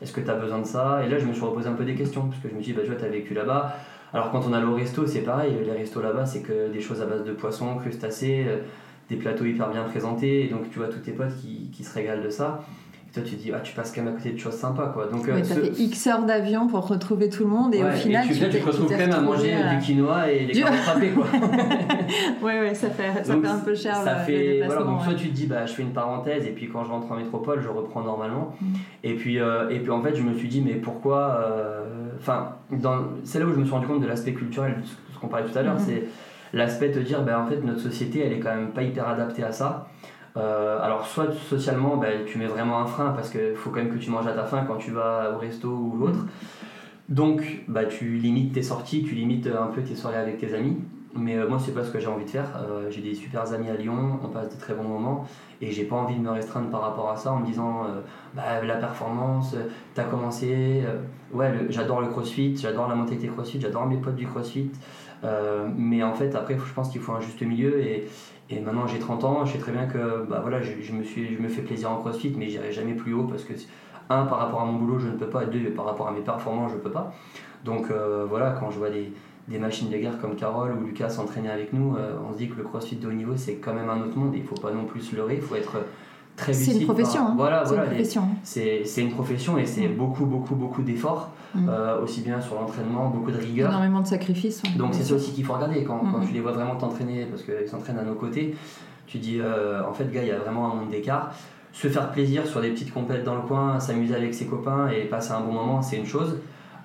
[0.02, 1.02] est-ce que tu as besoin de ça?
[1.06, 2.74] Et là, je me suis reposé un peu des questions parce que je me suis
[2.74, 3.76] dit, bah, tu vois, tu as vécu là-bas
[4.14, 5.56] alors quand on a au resto, c'est pareil.
[5.66, 8.58] Les restos là-bas, c'est que des choses à base de poissons, crustacés, euh,
[9.10, 10.46] des plateaux hyper bien présentés.
[10.46, 12.64] Et donc tu vois tous tes potes qui, qui se régalent de ça
[13.16, 15.28] toi tu dis ah tu passes quand même à côté de choses sympas quoi donc
[15.28, 18.40] euh, fait X heures d'avion pour retrouver tout le monde et au final et tu,
[18.40, 20.64] tu, te retrouves quand même à manger du quinoa et les du...
[21.14, 21.26] quoi
[22.44, 25.30] ouais ouais ça fait ça fait un peu cher ça fait voilà donc soit tu
[25.30, 27.70] te dis bah je fais une parenthèse et puis quand je rentre en métropole je
[27.70, 28.66] reprends normalement mm.
[29.06, 31.42] et puis euh, et puis en fait je me suis dit mais pourquoi
[32.26, 32.56] enfin
[33.24, 34.78] c'est là où je me suis rendu compte de l'aspect culturel
[35.14, 35.86] ce qu'on parlait tout à l'heure mm-hmm.
[35.86, 36.04] c'est
[36.54, 39.44] l'aspect de dire bah en fait notre société elle est quand même pas hyper adaptée
[39.44, 39.88] à ça
[40.38, 43.94] euh, alors soit socialement, bah, tu mets vraiment un frein parce qu'il faut quand même
[43.94, 46.26] que tu manges à ta faim quand tu vas au resto ou l'autre.
[47.08, 50.78] Donc bah, tu limites tes sorties, tu limites un peu tes soirées avec tes amis.
[51.18, 52.50] Mais euh, moi, c'est pas ce que j'ai envie de faire.
[52.58, 55.26] Euh, j'ai des super amis à Lyon, on passe de très bons moments
[55.62, 57.84] et j'ai pas envie de me restreindre par rapport à ça en me disant
[58.34, 59.56] bah, la performance,
[59.94, 60.84] t'as commencé,
[61.36, 64.72] ouais, j'adore le crossfit, j'adore la mentalité crossfit, j'adore mes potes du crossfit.
[65.76, 68.08] mais en fait, après, je pense qu'il faut un juste milieu et,
[68.50, 71.36] et maintenant j'ai 30 ans, je sais très bien que bah, voilà, je, me suis,
[71.36, 73.54] je me fais plaisir en crossfit, mais j'irai jamais plus haut parce que,
[74.10, 76.22] un, par rapport à mon boulot, je ne peux pas, deux, par rapport à mes
[76.22, 77.14] performances, je ne peux pas.
[77.64, 79.12] Donc euh, voilà, quand je vois des,
[79.48, 81.96] des machines de guerre comme Carole ou Lucas s'entraîner avec nous,
[82.28, 84.36] on se dit que le crossfit de haut niveau c'est quand même un autre monde
[84.36, 85.78] et il faut pas non plus se leurrer, il faut être
[86.36, 86.74] très lucide.
[86.74, 87.22] C'est une profession.
[87.28, 87.34] hein.
[87.38, 87.84] Voilà, C'est voilà.
[87.86, 88.24] une profession.
[88.44, 89.96] C'est c'est une profession et c'est Mm.
[89.96, 91.70] beaucoup, beaucoup, beaucoup d'efforts, Mm.
[91.70, 93.70] euh, aussi bien sur l'entraînement, beaucoup de rigueur.
[93.70, 94.62] Énormément de sacrifices.
[94.64, 94.72] ouais.
[94.78, 97.44] Donc c'est ça aussi qu'il faut regarder quand, quand tu les vois vraiment t'entraîner, parce
[97.44, 98.56] qu'ils s'entraînent à nos côtés,
[99.08, 101.32] tu dis euh, en fait gars il y a vraiment un monde d'écart.
[101.72, 105.02] Se faire plaisir sur des petites compètes dans le coin, s'amuser avec ses copains et
[105.06, 106.38] passer un bon moment, c'est une chose.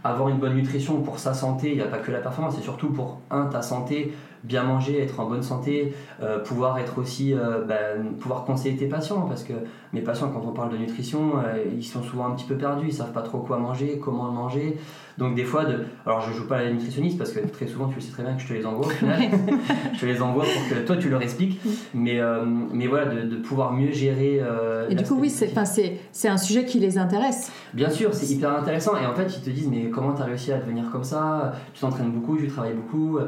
[0.02, 2.62] Avoir une bonne nutrition pour sa santé, il n'y a pas que la performance, c'est
[2.62, 4.12] surtout pour un ta santé,
[4.44, 8.86] bien manger, être en bonne santé, euh, pouvoir être aussi, euh, ben, pouvoir conseiller tes
[8.86, 9.52] patients, parce que
[9.92, 12.86] mes patients quand on parle de nutrition, euh, ils sont souvent un petit peu perdus,
[12.88, 14.78] ils savent pas trop quoi manger, comment manger.
[15.18, 15.84] Donc des fois, de...
[16.06, 18.22] alors je joue pas à la nutritionniste parce que très souvent tu le sais très
[18.22, 19.20] bien que je te les envoie au final.
[19.94, 21.60] je te les envoie pour que toi tu leur expliques.
[21.92, 24.38] Mais, euh, mais voilà, de, de pouvoir mieux gérer.
[24.40, 27.52] euh, Et du coup, oui, c'est c'est- c'est un sujet qui les intéresse.
[27.74, 28.92] Bien sûr, c'est hyper intéressant.
[28.96, 31.52] Et en fait, ils te disent, mais comment tu as réussi à devenir comme ça?
[31.74, 33.18] Tu t'entraînes beaucoup, tu travailles beaucoup.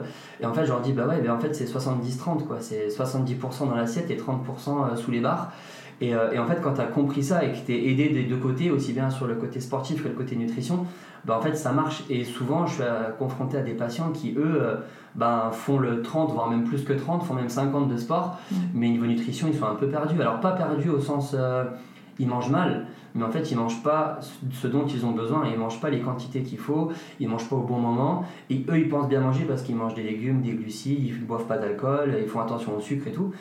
[0.41, 2.57] Et en fait, je leur dis, bah ouais, ben en fait, c'est 70-30, quoi.
[2.61, 5.53] C'est 70% dans l'assiette et 30% sous les barres.
[6.03, 8.09] Et, euh, et en fait, quand tu as compris ça et que tu es aidé
[8.09, 10.85] des deux côtés, aussi bien sur le côté sportif que le côté nutrition,
[11.25, 12.03] bah en fait, ça marche.
[12.11, 14.75] Et souvent, je suis euh, confronté à des patients qui, eux, euh,
[15.15, 18.37] ben, font le 30, voire même plus que 30, font même 50 de sport.
[18.51, 18.57] Mm.
[18.75, 20.21] Mais niveau nutrition, ils sont un peu perdus.
[20.21, 21.37] Alors, pas perdus au sens.
[22.19, 24.21] ils mangent mal, mais en fait ils mangent pas
[24.53, 27.57] ce dont ils ont besoin, ils mangent pas les quantités qu'il faut, ils mangent pas
[27.57, 30.53] au bon moment, et eux ils pensent bien manger parce qu'ils mangent des légumes, des
[30.53, 33.33] glucides, ils boivent pas d'alcool, ils font attention au sucre et tout.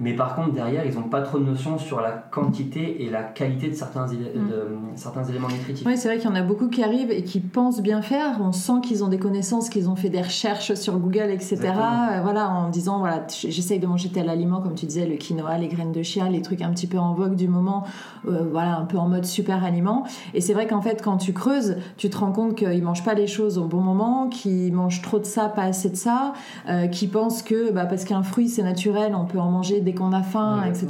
[0.00, 3.22] Mais par contre derrière ils ont pas trop de notions sur la quantité et la
[3.22, 4.48] qualité de certains, Mm.
[4.48, 5.86] de, certains éléments nutritifs.
[5.86, 8.38] Oui, c'est vrai qu'il y en a beaucoup qui arrivent et qui pensent bien faire.
[8.40, 11.54] On sent qu'ils ont des connaissances, qu'ils ont fait des recherches sur Google, etc.
[11.54, 12.08] Exactement.
[12.12, 15.58] Euh, Voilà, en disant voilà, j'essaye de manger tel aliment, comme tu disais, le quinoa,
[15.58, 17.84] les graines de chia, les trucs un petit peu en vogue du moment,
[18.26, 20.04] euh, voilà, un peu en mode super aliment.
[20.34, 23.14] Et c'est vrai qu'en fait, quand tu creuses, tu te rends compte qu'ils mangent pas
[23.14, 26.32] les choses au bon moment, qu'ils mangent trop de ça, pas assez de ça,
[26.68, 29.94] euh, qu'ils pensent que bah, parce qu'un fruit c'est naturel, on peut en manger dès
[29.94, 30.86] qu'on a faim, Ouais, etc.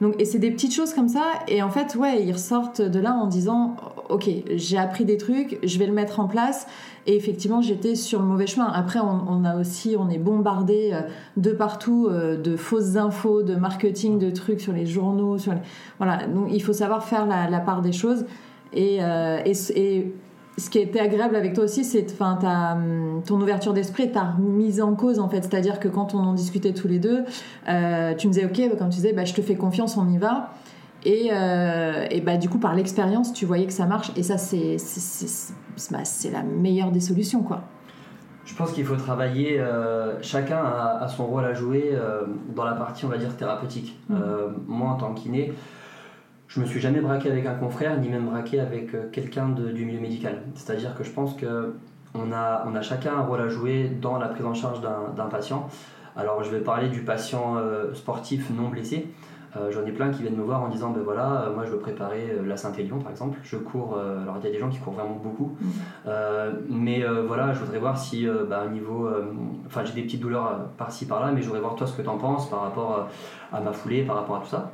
[0.00, 1.22] Donc, et c'est des petites choses comme ça.
[1.48, 3.76] Et en fait, ouais, ils ressortent de là en disant,
[4.10, 6.66] ok, j'ai appris des trucs, je vais le mettre en place.
[7.06, 8.66] Et effectivement, j'étais sur le mauvais chemin.
[8.66, 11.00] Après, on, on a aussi, on est bombardé euh,
[11.36, 15.60] de partout euh, de fausses infos, de marketing, de trucs sur les journaux, sur les-
[15.98, 16.26] voilà.
[16.26, 18.24] Donc, il faut savoir faire la, la part des choses.
[18.72, 20.14] Et, euh, et, et
[20.56, 22.38] ce qui a été agréable avec toi aussi, c'est enfin,
[23.26, 25.42] ton ouverture d'esprit, ta mise en cause en fait.
[25.42, 27.24] C'est-à-dire que quand on en discutait tous les deux,
[27.68, 30.08] euh, tu me disais, ok, bah, comme tu disais, bah, je te fais confiance, on
[30.08, 30.50] y va.
[31.04, 34.12] Et, euh, et bah, du coup, par l'expérience, tu voyais que ça marche.
[34.16, 34.76] Et ça, c'est
[35.90, 35.98] bah,
[36.32, 37.62] la meilleure des solutions, quoi.
[38.44, 41.98] Je pense qu'il faut travailler, euh, chacun a, a son rôle à jouer
[42.54, 43.98] dans la partie, on va dire, thérapeutique.
[44.10, 45.52] Euh, moi, en tant que kiné,
[46.54, 49.84] je me suis jamais braqué avec un confrère, ni même braqué avec euh, quelqu'un du
[49.84, 50.42] milieu médical.
[50.54, 51.74] C'est-à-dire que je pense que
[52.14, 55.26] on a, on a chacun un rôle à jouer dans la prise en charge d'un
[55.26, 55.68] patient.
[56.16, 59.08] Alors, je vais parler du patient euh, sportif non blessé.
[59.56, 61.78] Euh, J'en ai plein qui viennent me voir en disant ben voilà, moi je veux
[61.78, 63.38] préparer la Saint-Élion par exemple.
[63.42, 65.56] Je cours, euh, alors il y a des gens qui courent vraiment beaucoup.
[66.06, 69.08] Euh, mais voilà, je voudrais voir si bah, au niveau.
[69.66, 72.08] Enfin, j'ai des petites douleurs par-ci par-là, mais je voudrais voir toi ce que tu
[72.08, 73.08] en penses par rapport
[73.52, 74.72] à ma foulée, par rapport à tout ça.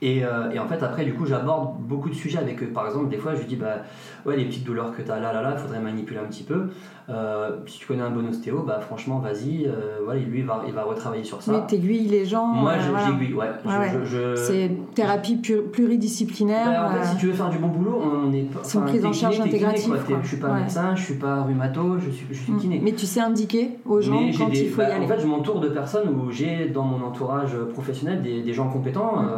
[0.00, 2.66] Et, euh, et en fait, après, du coup, j'aborde beaucoup de sujets avec eux.
[2.68, 3.78] Par exemple, des fois, je lui dis bah,
[4.24, 6.44] Ouais, les petites douleurs que tu as là, là, là, il faudrait manipuler un petit
[6.44, 6.68] peu.
[7.10, 9.66] Euh, si tu connais un bon ostéo, bah, franchement, vas-y.
[9.66, 11.52] euh, voilà, lui, il va, il va retravailler sur ça.
[11.52, 12.46] Oui, t'aiguilles les gens.
[12.46, 13.46] Moi, j'aiguille, ouais.
[13.64, 16.66] Ouais, je- C'est thérapie pluridisciplinaire.
[16.66, 18.60] bah, en fait, si tu veux faire du bon boulot, on est pas.
[18.62, 19.94] C'est une enfin, prise en charge intégrative.
[20.22, 20.60] Je suis pas Ouais.
[20.60, 22.58] médecin, je suis pas rhumato, je suis, je suis mm.
[22.58, 22.80] kiné.
[22.82, 25.04] Mais tu sais indiquer aux gens Mais quand des- il faut bah, y aller.
[25.04, 28.68] En fait, je m'entoure de personnes où j'ai dans mon entourage professionnel des, des gens
[28.68, 29.28] compétents, Mm.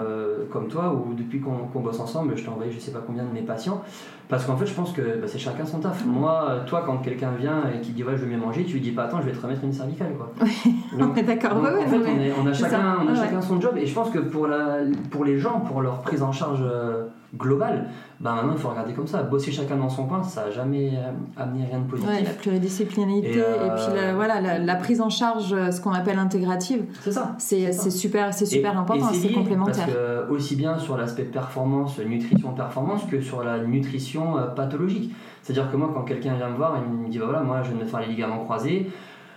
[0.51, 3.33] Comme toi, ou depuis qu'on bosse ensemble, je t'ai envoyé je sais pas combien de
[3.33, 3.83] mes patients.
[4.29, 6.05] Parce qu'en fait, je pense que bah, c'est chacun son taf.
[6.05, 6.09] Mm.
[6.11, 8.81] Moi, toi, quand quelqu'un vient et qui dit ouais, je veux mieux manger, tu lui
[8.81, 10.13] dis pas attends, je vais te remettre une cervicale.
[10.17, 10.31] Quoi.
[10.99, 11.61] Donc, On est d'accord.
[11.61, 12.13] Ouais, en fait, ouais.
[12.17, 13.77] on, est- on a, chacun, on a Ouais, chacun son job.
[13.77, 14.79] Et je pense que pour, la,
[15.11, 17.89] pour les gens, pour leur prise en charge euh, globale,
[18.21, 19.23] bah, maintenant, il faut regarder comme ça.
[19.23, 21.11] Bosser chacun dans son coin, ça n'a jamais euh,
[21.43, 22.11] amené rien de positif.
[22.11, 25.71] Ouais, la pluridisciplinarité Et, et, euh, puis la, voilà, la, la prise en charge, euh,
[25.71, 27.35] ce qu'on appelle intégrative, C'est ça.
[27.39, 29.87] c'est super, c'est super Et- important, c'est complémentaire.
[29.87, 35.15] Parce que aussi bien sur l'aspect performance, nutrition performance, que sur la nutrition euh, pathologique.
[35.43, 37.71] C'est-à-dire que moi, quand quelqu'un vient me voir, il me dit bah voilà, moi je
[37.71, 38.91] viens de me faire les ligaments croisés.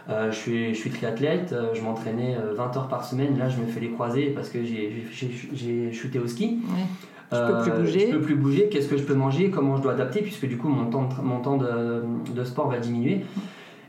[0.10, 3.48] euh, je, suis, je suis triathlète, euh, je m'entraînais euh, 20 heures par semaine, là
[3.48, 6.60] je me fais les croisés parce que j'ai- chuté au ski.
[6.68, 6.84] Ouais.
[7.34, 8.08] Je peux plus bouger.
[8.12, 10.58] Je peux plus bouger, qu'est-ce que je peux manger, comment je dois adapter, puisque du
[10.58, 12.04] coup mon temps de, tra- mon temps de,
[12.34, 13.26] de sport va diminuer.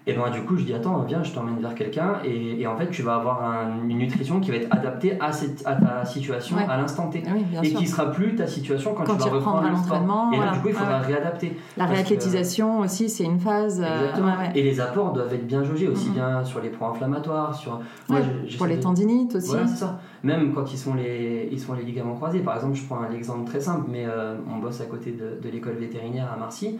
[0.06, 2.76] Et ben du coup, je dis attends, viens, je t'emmène vers quelqu'un et, et en
[2.76, 6.04] fait, tu vas avoir un- une nutrition qui va être adaptée à, cette, à ta
[6.04, 6.66] situation Ouais.
[6.68, 7.22] à l'instant T.
[7.34, 7.78] Oui, bien et sûr.
[7.78, 10.52] qui sera plus ta situation quand, Quand tu vas reprendre l'entraînement, Et là, voilà.
[10.52, 11.06] du coup, il faudra Ouais.
[11.06, 11.56] réadapter.
[11.78, 13.80] La que- réathlétisation aussi, c'est une phase.
[13.80, 14.26] euh, Exactement.
[14.32, 14.52] ouais, ouais.
[14.54, 17.80] Et les apports doivent être bien jaugés, aussi bien sur les pro-inflammatoires, sur.
[18.10, 19.48] Moi, je- Pour les tendinites aussi.
[19.52, 20.00] Voilà, c'est ça.
[20.22, 22.40] Même quand ils sont les, ils sont les ligaments croisés.
[22.40, 25.40] Par exemple, je prends un exemple très simple, mais euh, on bosse à côté de,
[25.42, 26.78] de l'école vétérinaire à Marcy.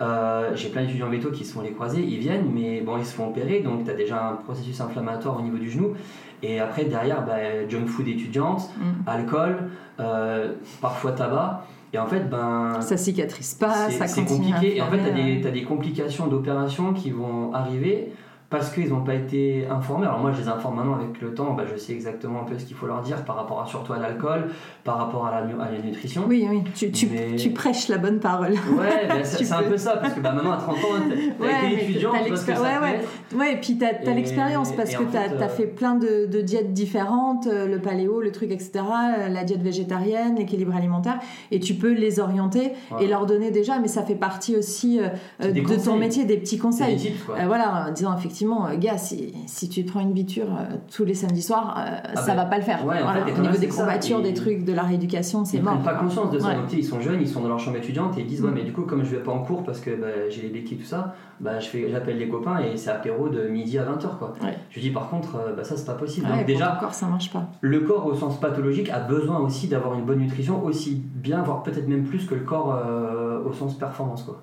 [0.00, 3.14] Euh, J'ai plein d'étudiants vétos qui sont les croisés, ils viennent, mais bon, ils se
[3.14, 5.94] font opérer, donc tu as déjà un processus inflammatoire au niveau du genou.
[6.42, 9.08] Et après, derrière, bah, junk food étudiante, Mm.
[9.08, 9.56] alcool,
[10.00, 11.64] euh, parfois tabac.
[11.94, 14.76] Et en fait, ben, Ça cicatrise pas, ça c'est compliqué.
[14.76, 18.12] Et en fait, tu as, inflammer, des complications d'opérations qui vont arriver
[18.48, 20.06] parce qu'ils n'ont pas été informés.
[20.06, 21.54] Alors moi, je les informe maintenant avec le temps.
[21.54, 23.92] Bah, je sais exactement un peu ce qu'il faut leur dire par rapport à, surtout
[23.92, 24.46] à l'alcool,
[24.84, 26.24] par rapport à la, nu- à la nutrition.
[26.28, 28.52] Oui, oui, tu, tu, Mais- tu prêches la bonne parole.
[28.52, 30.78] Ouais, bah, c'est un peu ça, parce que bah, maintenant à 30 ans,
[31.08, 33.36] t'as Ouais, été étudiant, tu vois ce que l'expér- ça ouais, ouais.
[33.36, 36.40] Ouais, et puis t'as as, l'expérience parce que t'as as euh, fait plein de, de
[36.40, 38.70] diètes différentes, euh, le paléo, le truc, etc.,
[39.18, 41.18] euh, la diète végétarienne, l'équilibre alimentaire,
[41.50, 45.50] et tu peux les orienter et leur donner déjà, mais ça fait partie aussi euh,
[45.50, 46.94] de ton métier, des petits conseils.
[46.94, 47.34] des tips, quoi.
[47.40, 51.04] Euh, voilà, en disant effectivement, euh, gars, si, si tu prends une biture euh, tous
[51.04, 52.84] les samedis soirs, euh, Ah ça ben, va pas le faire.
[52.84, 55.44] ouais, en Voilà, fait, et au niveau des courbatures, ils- des trucs, de la rééducation,
[55.44, 55.74] c'est Ils mort.
[55.74, 56.48] prennent pas conscience de ça.
[56.48, 56.54] Ouais.
[56.56, 58.54] Donc, ils sont jeunes, ils sont dans leur chambre étudiante et ils disent Ouais, Mm.
[58.54, 60.78] mais du coup, comme je vais pas en cours parce que bah, j'ai les béquilles,
[60.78, 64.18] tout ça, bah, j'appelle les copains et c'est apéro de midi à 20h.
[64.18, 64.32] Quoi.
[64.42, 64.56] Ouais.
[64.70, 66.26] Je dis Par contre, bah, ça, c'est pas possible.
[66.28, 67.44] Donc, déjà, ton corps, ça marche pas.
[67.60, 71.62] le corps au sens pathologique a besoin aussi d'avoir une bonne nutrition, aussi bien, voire
[71.62, 74.22] peut-être même plus que le corps euh, au sens performance.
[74.22, 74.42] Quoi.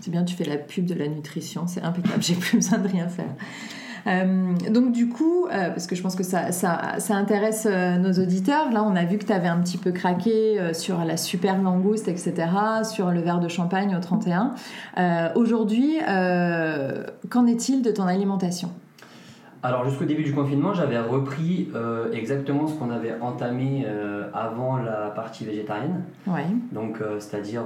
[0.00, 2.88] C'est bien, tu fais la pub de la nutrition, c'est impeccable, j'ai plus besoin de
[2.88, 3.34] rien faire.
[4.06, 7.96] Euh, donc du coup, euh, parce que je pense que ça, ça, ça intéresse euh,
[7.96, 11.16] nos auditeurs, là on a vu que tu avais un petit peu craqué sur la
[11.16, 12.48] super langouste, etc.,
[12.90, 14.54] sur le verre de champagne au 31.
[14.98, 15.96] Euh, Aujourd'hui,
[17.28, 18.70] qu'en est-il de ton alimentation?
[19.62, 24.78] Alors, jusqu'au début du confinement, j'avais repris euh, exactement ce qu'on avait entamé euh, avant
[24.78, 26.04] la partie végétarienne.
[26.26, 27.64] Ouais, Donc, euh, c'est-à-dire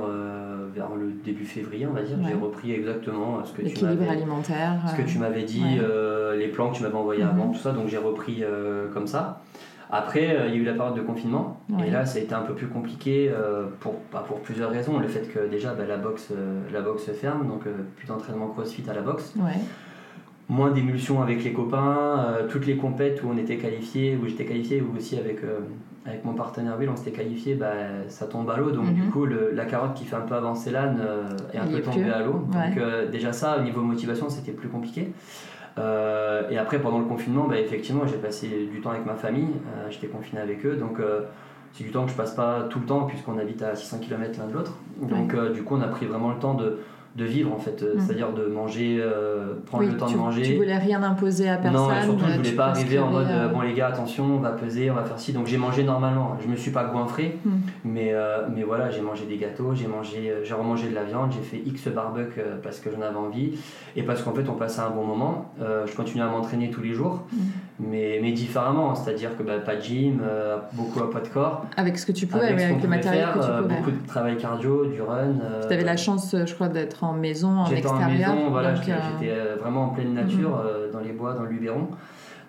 [0.75, 2.25] vers le début février, on va dire, Ouais.
[2.31, 4.73] j'ai repris exactement ce que tu l'équilibre m'avais alimentaire.
[4.89, 6.37] ce que tu m'avais dit, ouais.
[6.37, 7.31] les plans que tu m'avais envoyés Mhm.
[7.31, 8.43] avant, tout ça, donc j'ai repris
[8.93, 9.41] comme ça.
[9.91, 12.41] Après, il y a eu la période de confinement, et là, ça a été un
[12.43, 13.31] peu plus compliqué
[13.79, 14.99] pour, bah, pour plusieurs raisons.
[14.99, 16.33] Le fait que déjà, bah, la, boxe,
[16.73, 17.63] la boxe ferme, donc
[17.97, 19.33] plus d'entraînement crossfit à la boxe,
[20.49, 24.45] moins d'émulsion avec les copains, euh, toutes les compètes où on était qualifié, où j'étais
[24.45, 25.61] qualifié, ou aussi avec, euh,
[26.07, 27.73] avec mon partenaire Will, on s'était qualifié, bah,
[28.09, 28.95] ça tombe à l'eau, donc Mhm.
[28.95, 31.73] du coup, le- la carotte qui fait un peu avancer l'âne euh, est un Il
[31.73, 32.11] peu est tombée plus.
[32.13, 32.33] à l'eau.
[32.53, 33.09] Donc Ouais.
[33.11, 35.13] déjà ça, au niveau motivation, c'était plus compliqué.
[36.51, 39.49] Et après, pendant le confinement, bah, effectivement, j'ai passé du temps avec ma famille,
[39.91, 40.99] j'étais confiné avec eux, donc
[41.73, 44.39] c'est du temps que je passe pas tout le temps puisqu'on habite à 600 km
[44.39, 44.75] l'un de l'autre.
[45.03, 46.79] Donc du coup, on a pris vraiment le temps de,
[47.17, 48.01] de vivre en fait, euh, Mhm.
[48.01, 50.43] c'est-à-dire de manger, euh, prendre Oui, le temps tu, de manger.
[50.43, 51.81] tu voulais rien imposer à personne.
[51.81, 54.25] Non, et surtout, je euh, voulais pas arriver en mode euh, bon les gars, attention,
[54.25, 55.33] on va peser, on va faire ci.
[55.33, 56.37] Donc j'ai mangé normalement.
[56.43, 57.51] Je me suis pas goinfré, Hmm.
[57.85, 61.31] mais, euh, mais voilà, j'ai mangé des gâteaux, j'ai mangé, j'ai remangé de la viande,
[61.33, 63.59] j'ai fait X barbecue parce que j'en avais envie
[63.95, 65.53] et parce qu'en fait on passait un bon moment.
[65.87, 67.37] Je continue à m'entraîner tous les jours, Hmm.
[67.91, 70.21] mais, mais différemment, c'est-à-dire que bah, pas de gym,
[70.73, 73.35] beaucoup à poids de corps, Avec ce que tu pouvais, avec, avec le matériel faire,
[73.35, 73.75] que tu pouvais.
[73.77, 75.35] beaucoup de travail cardio, du run.
[75.69, 78.35] Tu avais la chance, je crois, d'être en maison, en J'étais en extérieur.
[78.35, 78.93] maison, voilà, j'étais
[79.31, 79.61] euh, Mhm.
[79.61, 81.89] vraiment en pleine nature, euh, dans les bois, dans le Luberon.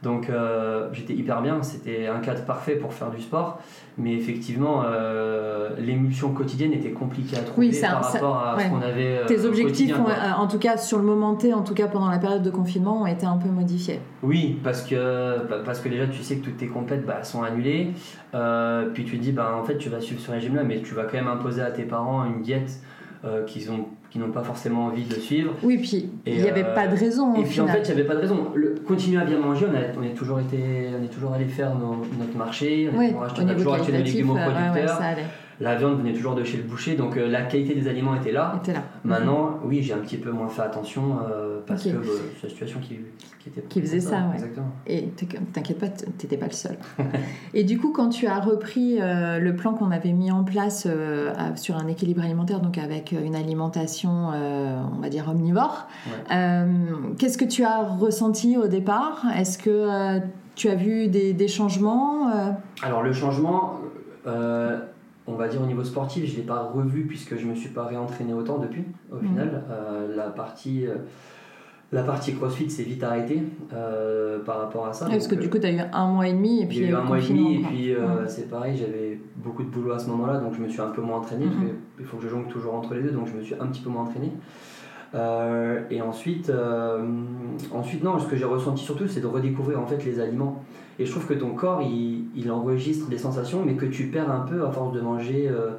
[0.04, 3.60] Donc euh, j'étais hyper bien, c'était un cadre parfait pour faire du sport.
[3.98, 8.56] Mais effectivement, euh, l'émulsion quotidienne était compliquée à trouver Oui, ça- par ça- rapport à
[8.56, 8.66] ouais.
[8.66, 9.18] ce qu'on avait.
[9.20, 10.06] euh, Tes objectifs, ont,
[10.40, 13.02] en tout cas sur le moment T, en tout cas pendant la période de confinement,
[13.02, 14.00] ont été un peu modifiés.
[14.22, 17.94] Oui, parce que, parce que déjà tu sais que toutes tes compètes bah, sont annulées.
[18.94, 21.14] Puis tu dis, bah, en fait, tu vas suivre ce régime-là, mais tu vas quand
[21.18, 22.80] même imposer à tes parents une diète
[23.48, 23.86] qu'ils ont,
[24.16, 25.52] qui n'ont pas forcément envie de suivre.
[25.62, 27.92] Oui, puis il n'y avait euh, pas de raison Et puis en fait, il n'y
[28.00, 28.48] avait pas de raison.
[28.56, 30.58] Le, continuer à bien manger, on, a, on, est toujours été,
[30.98, 33.72] on est toujours allé faire nos- notre marché, on, a oui, toujours acheté, acheté nos
[33.72, 34.98] qualitatif, légumes au euh, ouais, ouais, producteur.
[34.98, 35.26] ça allait.
[35.62, 38.32] La viande venait toujours de chez le boucher, donc euh, la qualité des aliments était
[38.34, 38.56] là.
[38.62, 38.84] Était là.
[39.06, 42.04] Maintenant, oui, j'ai un petit peu moins fait attention euh, parce que bah,
[42.42, 43.00] c'est la situation qui,
[43.40, 44.34] qui était Qui faisait ça, ouais.
[44.36, 44.68] Exactement.
[44.86, 45.08] Et
[45.54, 46.76] t'inquiète pas, t'étais pas le seul.
[47.54, 50.88] et du coup, quand tu as repris euh, le plan qu'on avait mis en place
[50.90, 55.88] euh, sur un équilibre alimentaire, donc avec euh, une alimentation, euh, on va dire omnivore,
[56.08, 56.36] Ouais.
[56.36, 56.66] euh,
[57.18, 59.24] qu'est-ce que tu as ressenti au départ?
[59.38, 60.20] Est-ce que euh,
[60.56, 62.52] tu as vu des, des changements euh?
[62.84, 63.80] Alors le changement,
[64.28, 64.80] euh,
[65.28, 67.56] on va dire au niveau sportif, je ne l'ai pas revu puisque je ne me
[67.56, 69.28] suis pas réentraîné autant depuis, au Mhm.
[69.28, 69.64] final.
[69.72, 70.96] Euh, la, partie, euh,
[71.92, 73.42] la partie CrossFit s'est vite arrêtée
[73.74, 75.08] euh, par rapport à ça.
[75.08, 77.02] Parce que du coup, tu as eu un mois et demi et puis eu un
[77.02, 78.02] mois et demi, et puis Ouais.
[78.28, 81.02] c'est pareil, j'avais beaucoup de boulot à ce moment-là, donc je me suis un peu
[81.02, 81.46] moins entraîné.
[81.46, 81.68] parce Mhm.
[81.70, 83.66] que Il faut que je jongle toujours entre les deux, donc je me suis un
[83.68, 84.32] petit peu moins entraîné.
[85.16, 87.02] Euh, et ensuite, euh,
[87.74, 90.62] ensuite, non, ce que j'ai ressenti surtout, c'est de redécouvrir en fait les aliments.
[91.00, 94.30] Et je trouve que ton corps, il, il enregistre des sensations, mais que tu perds
[94.32, 95.72] un peu à force de manger euh,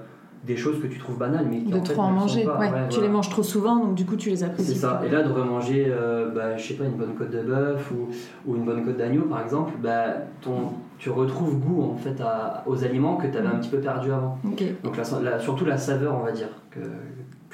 [0.47, 2.45] des choses que tu trouves banales, mais qui De en fait trop en manger.
[2.45, 2.59] pas.
[2.59, 3.07] Ouais, Ouais, tu voilà.
[3.09, 4.73] les manges trop souvent, donc du coup tu les apprécies.
[4.75, 5.03] C'est ça.
[5.05, 5.93] Et là, de remanger,
[6.35, 8.09] bah, je sais pas, une bonne côte de bœuf ou,
[8.51, 10.05] ou une bonne côte d'agneau, par exemple, bah,
[10.43, 13.79] ton, tu retrouves goût en fait à- aux aliments que tu avais un petit peu
[13.79, 14.39] perdu avant.
[14.85, 16.81] Donc la, la- surtout la saveur, on va dire, que,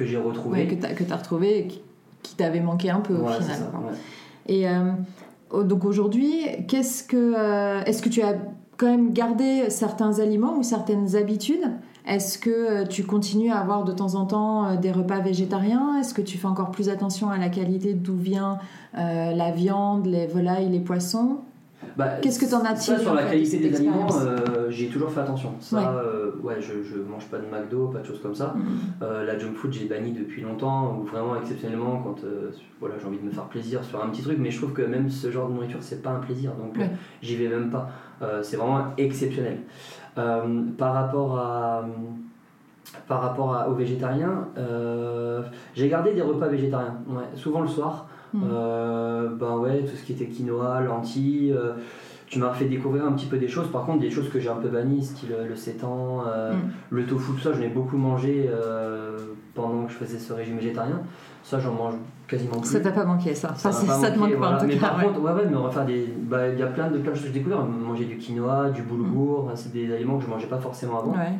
[0.05, 0.67] que j'ai retrouvée.
[0.67, 1.69] Ouais, que tu as, retrouvé et
[2.23, 3.57] qui, t'avait manqué un peu au Ouais, final.
[3.57, 3.73] ça.
[4.47, 4.93] Et euh,
[5.65, 8.35] donc aujourd'hui, qu'est-ce que, euh, est-ce que tu as
[8.77, 11.71] quand même gardé certains aliments ou certaines habitudes?
[12.07, 15.99] Est-ce que euh, tu continues à avoir de temps en temps des repas végétariens?
[16.01, 18.59] Est-ce que tu fais encore plus attention à la qualité d'où vient
[18.99, 21.39] euh, la viande, les volailles, les poissons?
[21.97, 24.89] Bah, Qu'est-ce que t'en as Ça, tiré, sur en la qualité des aliments, euh, j'ai
[24.89, 25.55] toujours fait attention.
[25.61, 25.85] Ça, Ouais.
[25.87, 28.55] euh, ouais, je, je mange pas de McDo, pas de choses comme ça.
[28.57, 28.65] Mhm.
[29.03, 32.17] Euh, la junk food, j'ai banni depuis longtemps, ou vraiment exceptionnellement quand
[32.81, 34.83] voilà, j'ai envie de me faire plaisir sur un petit truc, mais je trouve que
[34.83, 36.91] même ce genre de nourriture, c'est pas un plaisir, donc Ouais.
[37.21, 37.89] j'y vais même pas.
[38.43, 39.59] C'est vraiment exceptionnel.
[40.15, 41.85] Par rapport à.
[43.09, 44.49] Par rapport à- aux végétariens,
[45.75, 48.07] j'ai gardé des repas végétariens, ouais, souvent le soir.
[48.35, 51.53] Euh, ben ouais, tout ce qui était quinoa, lentilles.
[51.53, 51.73] euh,
[52.27, 53.69] tu m'as fait découvrir un petit peu des choses.
[53.71, 56.57] Par contre, des choses que j'ai un peu bannies, style euh, le sétan, euh, Mm.
[56.91, 58.49] le tofu, tout ça, j'en ai beaucoup mangé
[59.55, 61.01] pendant que je faisais ce régime végétarien.
[61.43, 61.95] Ça, j'en mange
[62.29, 62.71] quasiment plus.
[62.71, 64.57] Ça t'a pas manqué ça m'a c'est- pas ça te manqué, manque pas voilà.
[64.57, 64.89] en tout Mais cas.
[64.89, 65.05] par ouais.
[65.05, 66.07] contre, ouais, ouais, mais refaire des.
[66.23, 67.63] bah, Il y a plein de, plein de choses que j'ai découvert.
[67.67, 69.51] Manger du quinoa, du boulgour, Mm.
[69.57, 71.13] c'est des aliments que je mangeais pas forcément avant.
[71.13, 71.33] Ouais.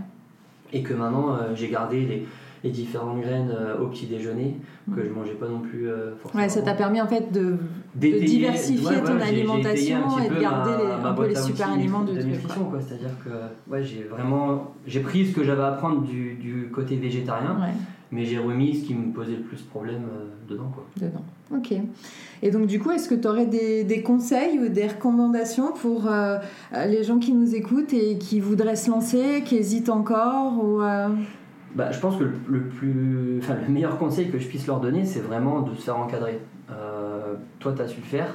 [0.75, 2.27] Et que maintenant, j'ai gardé les,
[2.65, 4.57] les différentes graines euh, au petit déjeuner,
[4.95, 6.43] que je mangeais pas non plus euh, forcément.
[6.43, 7.57] Ouais, ça t'a permis en fait de,
[7.97, 11.35] de diversifier ouais, ton voilà, alimentation et de garder ma- les- ma un peu les
[11.35, 12.25] super aliments de truc.
[12.27, 15.69] nutrition quoi c'est à dire que ouais j'ai vraiment j'ai pris ce que j'avais à
[15.69, 17.73] apprendre du, du côté végétarien Ouais.
[18.13, 21.25] mais j'ai remis ce qui me posait le plus problème euh, dedans quoi dedans.
[21.55, 21.75] Ok.
[22.45, 26.07] Et donc du coup, est-ce que tu aurais des, des conseils ou des recommandations pour
[26.11, 26.39] euh,
[26.89, 31.09] les gens qui nous écoutent et qui voudraient se lancer, qui hésitent encore ou euh,
[31.75, 35.05] bah, je pense que le, plus enfin le meilleur conseil que je puisse leur donner
[35.05, 36.39] c'est vraiment de se faire encadrer
[36.71, 38.29] Euh, toi tu as su le faire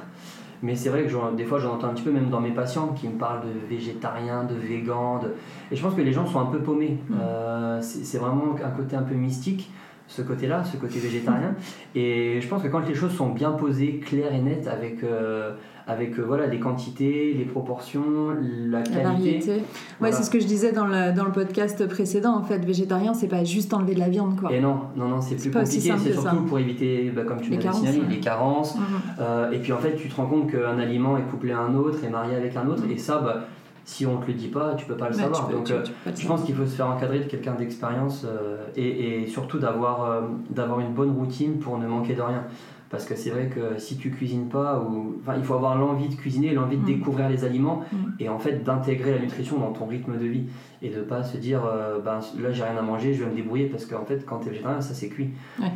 [0.62, 2.88] mais c'est vrai que des fois j'en entends un petit peu même dans mes patients
[2.88, 5.32] qui me parlent de végétarien, de végan, de-
[5.70, 6.98] et je pense que les gens sont un peu paumés.
[7.08, 7.14] Mm.
[7.20, 9.70] Euh, c'est vraiment un côté un peu mystique,
[10.08, 11.54] ce côté-là, ce côté végétarien.
[11.94, 15.52] Et je pense que quand les choses sont bien posées, claires et nettes, avec, euh,
[15.86, 19.02] avec euh, voilà, les quantités, les proportions, la la qualité.
[19.02, 19.62] variété Ouais,
[20.00, 20.16] Voilà.
[20.16, 22.34] c'est ce que je disais dans le, dans le podcast précédent.
[22.34, 24.50] En fait, végétarien, c'est pas juste enlever de la viande, quoi.
[24.50, 25.80] Et non, non, non, c'est plus compliqué.
[25.80, 26.22] C'est que ça.
[26.22, 28.76] surtout pour éviter, bah, comme tu carences, signalé, les carences.
[28.76, 28.82] Mhm.
[29.20, 31.74] Euh, et puis en fait, tu te rends compte qu'un aliment est couplé à un
[31.74, 32.86] autre, est marié avec un autre.
[32.86, 32.92] Mm.
[32.92, 33.44] Et ça, bah,
[33.88, 35.48] si on te le dit pas, tu peux pas le Ouais, savoir.
[35.48, 35.82] peux- Donc, tu- euh,
[36.14, 39.58] tu je pense qu'il faut se faire encadrer de quelqu'un d'expérience euh, et, et surtout
[39.58, 40.20] d'avoir euh,
[40.50, 42.44] d'avoir une bonne routine pour ne manquer de rien.
[42.90, 46.08] Parce que c'est vrai que si tu cuisines pas, ou, enfin, il faut avoir l'envie
[46.08, 46.86] de cuisiner, l'envie de Mm.
[46.86, 47.96] découvrir les aliments Mm.
[48.20, 50.44] et en fait d'intégrer la nutrition dans ton rythme de vie
[50.82, 51.60] et de pas se dire
[52.04, 54.48] ben, là j'ai rien à manger, je vais me débrouiller parce qu'en fait quand tu
[54.48, 55.30] es végétarien, ça c'est cuit.
[55.60, 55.70] Ouais.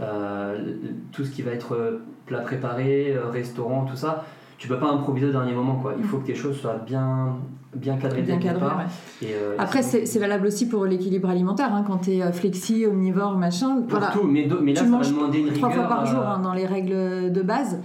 [1.13, 4.25] Tout ce qui va être plat préparé, restaurant, tout ça,
[4.63, 5.75] tu peux pas improviser au dernier moment.
[5.75, 5.95] Quoi.
[5.99, 7.35] Il faut que tes choses soient bien,
[7.75, 8.23] bien cadrées.
[8.23, 8.79] Bien dès le cadré, départ.
[8.79, 9.27] ouais.
[9.29, 11.75] Et, euh, Après, c'est c'est valable aussi pour l'équilibre alimentaire.
[11.75, 13.81] hein, quand tu es flexi, omnivore, machin.
[13.89, 14.13] Pour Voilà.
[14.13, 15.89] tout, mais, do- mais là tu ça va demander une trois rigueur.
[15.89, 17.81] fois par jour euh, hein, dans les règles de base.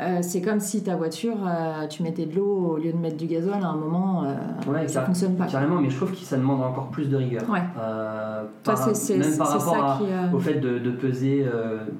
[0.00, 3.16] Euh, c'est comme si ta voiture, euh, tu mettais de l'eau au lieu de mettre
[3.18, 4.34] du gasoil à un moment, euh,
[4.70, 5.44] Ouais, ça fonctionne pas.
[5.46, 7.42] Carrément, mais je trouve que ça demande encore plus de rigueur.
[7.50, 7.60] Ouais.
[7.78, 10.34] Euh, Toi, par- c'est même par rapport ça à- qui.
[10.34, 11.44] au fait de, de peser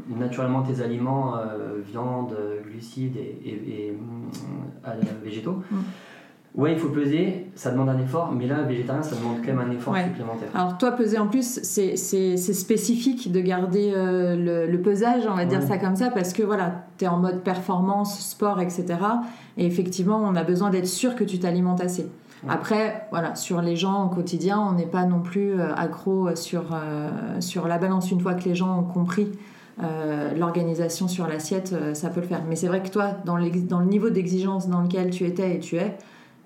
[0.09, 1.34] naturellement tes aliments,
[1.86, 2.34] viande,
[2.66, 3.98] glucides et, et- et,
[5.22, 5.62] végétaux.
[5.70, 5.76] Mm.
[6.57, 9.61] Ouais, il faut peser, ça demande un effort, mais là, végétarien, ça demande quand même
[9.61, 10.05] un effort Ouais.
[10.05, 10.48] supplémentaire.
[10.53, 11.96] Alors toi, peser en plus, c'est
[12.36, 16.42] spécifique de garder euh, le, le pesage, on va dire ça comme ça, parce que
[16.42, 18.86] voilà, tu es en mode performance, sport, etc.
[19.57, 22.03] Et effectivement, on a besoin d'être sûr que tu t'alimentes assez.
[22.42, 22.48] Ouais.
[22.51, 26.72] Après, voilà, sur les gens au quotidien, on n'est pas non plus euh, accro sur,
[26.72, 28.11] euh, sur la balance.
[28.11, 29.28] Une fois que les gens ont compris
[29.82, 32.42] euh, l'organisation sur l'assiette, ça peut le faire.
[32.48, 35.59] Mais c'est vrai que toi, dans, dans le niveau d'exigence dans lequel tu étais et
[35.61, 35.96] tu es,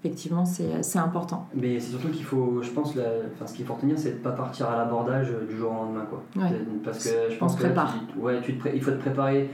[0.05, 1.49] effectivement, c'est c'est important.
[1.55, 4.15] Mais c'est surtout qu'il faut, je pense, la- enfin, ce qu'il faut retenir, c'est de
[4.19, 6.05] ne pas partir à l'abordage euh, du jour au lendemain.
[6.09, 6.23] Quoi.
[6.43, 6.51] Ouais.
[6.85, 9.49] Parce que je pense se que là, tu- ouais, tu te il faut te préparer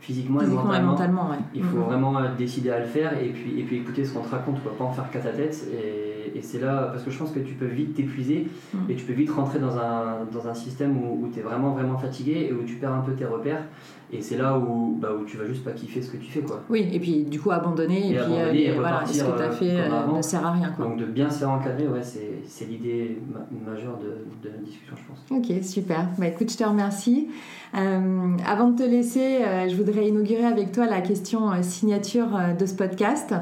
[0.00, 0.90] physiquement, et Physiquement et mentalement.
[1.22, 1.38] mentalement, ouais.
[1.54, 1.82] Il faut Mhm.
[1.84, 4.62] vraiment euh, décider à le faire et puis, et puis écouter ce qu'on te raconte,
[4.62, 4.76] quoi.
[4.76, 7.38] pas en faire qu'à ta tête et, et c'est là, parce que je pense que
[7.38, 8.90] tu peux vite t'épuiser Mm.
[8.90, 11.96] et tu peux vite rentrer dans un, dans un système où, tu es vraiment, vraiment
[11.96, 13.62] fatigué et où tu perds un peu tes repères.
[14.12, 16.40] Et c'est là où, bah, où tu vas juste pas kiffer ce que tu fais.
[16.40, 16.62] Quoi.
[16.70, 19.36] Oui, et puis du coup abandonner, et, Et puis abandonner euh, et voilà, ce que
[19.36, 20.70] tu as euh, fait euh, ne sert à rien.
[20.76, 20.84] Quoi.
[20.86, 24.58] Donc de bien se faire encadrer, ouais, c'est c'est l'idée ma- majeure de, de la
[24.62, 25.24] discussion, je pense.
[25.30, 26.08] Ok, super.
[26.18, 27.28] Bah, écoute, je te remercie.
[27.76, 32.28] Euh, avant de te laisser, euh, je voudrais inaugurer avec toi la question euh, signature
[32.56, 33.34] de ce podcast.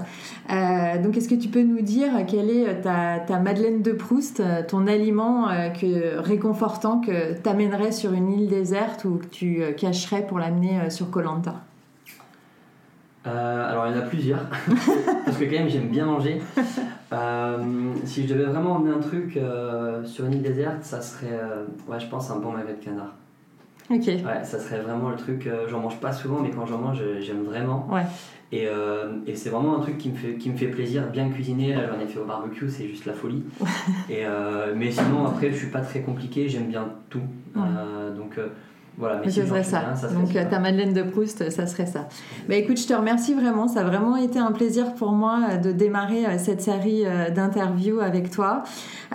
[0.48, 4.86] Donc, est-ce que tu peux nous dire quelle est ta, ta Madeleine de Proust, ton
[4.86, 5.46] aliment
[5.78, 10.90] que, réconfortant que t'amènerais sur une île déserte ou que tu cacherais pour l'amener euh,
[10.90, 11.54] sur Colanta
[13.26, 14.46] Euh, alors il y en a plusieurs,
[15.24, 16.40] parce que quand même j'aime bien manger.
[17.12, 21.40] Euh, si je devais vraiment emmener un truc euh, sur une île déserte, ça serait,
[21.86, 23.14] ouais, je pense un bon magret de canard.
[23.90, 24.06] Ok.
[24.06, 25.48] Ouais, ça serait vraiment le truc.
[25.68, 27.86] j'en mange pas souvent, mais quand j'en mange, j'aime vraiment.
[27.90, 28.06] Ouais.
[28.50, 28.66] Et,
[29.26, 31.74] et c'est vraiment un truc qui me fait, qui me fait plaisir, bien cuisiner.
[31.74, 33.44] Là, j'en ai fait au barbecue, c'est juste la folie.
[34.08, 34.24] et,
[34.74, 37.22] mais sinon, après, je suis pas très compliqué, j'aime bien tout.
[37.54, 37.62] Ouais.
[38.16, 38.38] Donc
[38.98, 39.80] voilà, mais ce serait ça.
[39.80, 42.08] bien, ça serait Donc euh, ta Madeleine de Proust, ça serait ça.
[42.48, 43.66] Bah écoute, je te remercie vraiment.
[43.68, 47.30] Ça a vraiment été un plaisir pour moi euh, de démarrer euh, cette série euh,
[47.30, 48.64] d'interviews avec toi.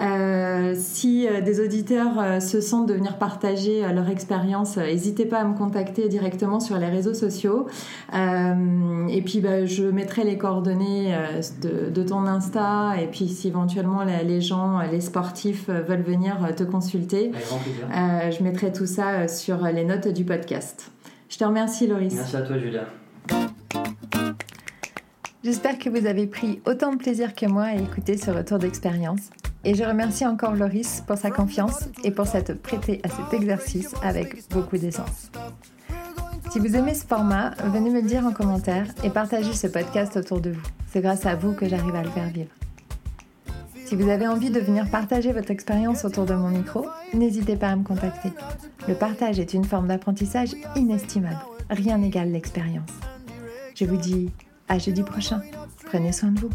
[0.01, 4.81] Euh, si euh, des auditeurs euh, se sentent de venir partager euh, leur expérience, euh,
[4.85, 7.67] n'hésitez pas à me contacter directement sur les réseaux sociaux.
[8.13, 12.93] Euh, et puis bah, je mettrai les coordonnées euh, de, de ton Insta.
[13.01, 17.31] Et puis si éventuellement les, gens, euh, les sportifs euh, veulent venir euh, te consulter,
[17.95, 20.91] euh, je mettrai tout ça euh, sur les notes du podcast.
[21.29, 22.13] Je te remercie, Loris.
[22.13, 22.85] Merci à toi, Julia.
[25.43, 29.29] J'espère que vous avez pris autant de plaisir que moi à écouter ce retour d'expérience.
[29.63, 33.93] Et je remercie encore Loris pour sa confiance et pour s'être prêté à cet exercice
[34.03, 35.31] avec beaucoup d'essence.
[36.51, 40.15] Si vous aimez ce format, venez me le dire en commentaire et partagez ce podcast
[40.17, 40.67] autour de vous.
[40.91, 42.56] C'est grâce à vous que j'arrive à le faire vivre.
[43.87, 47.69] Si vous avez envie de venir partager votre expérience autour de mon micro, n'hésitez pas
[47.69, 48.33] à me contacter.
[48.85, 51.39] Le partage est une forme d'apprentissage inestimable.
[51.69, 52.89] Rien n'égale l'expérience.
[53.75, 54.29] Je vous dis
[54.67, 55.41] à jeudi prochain.
[55.85, 56.49] Prenez soin de vous.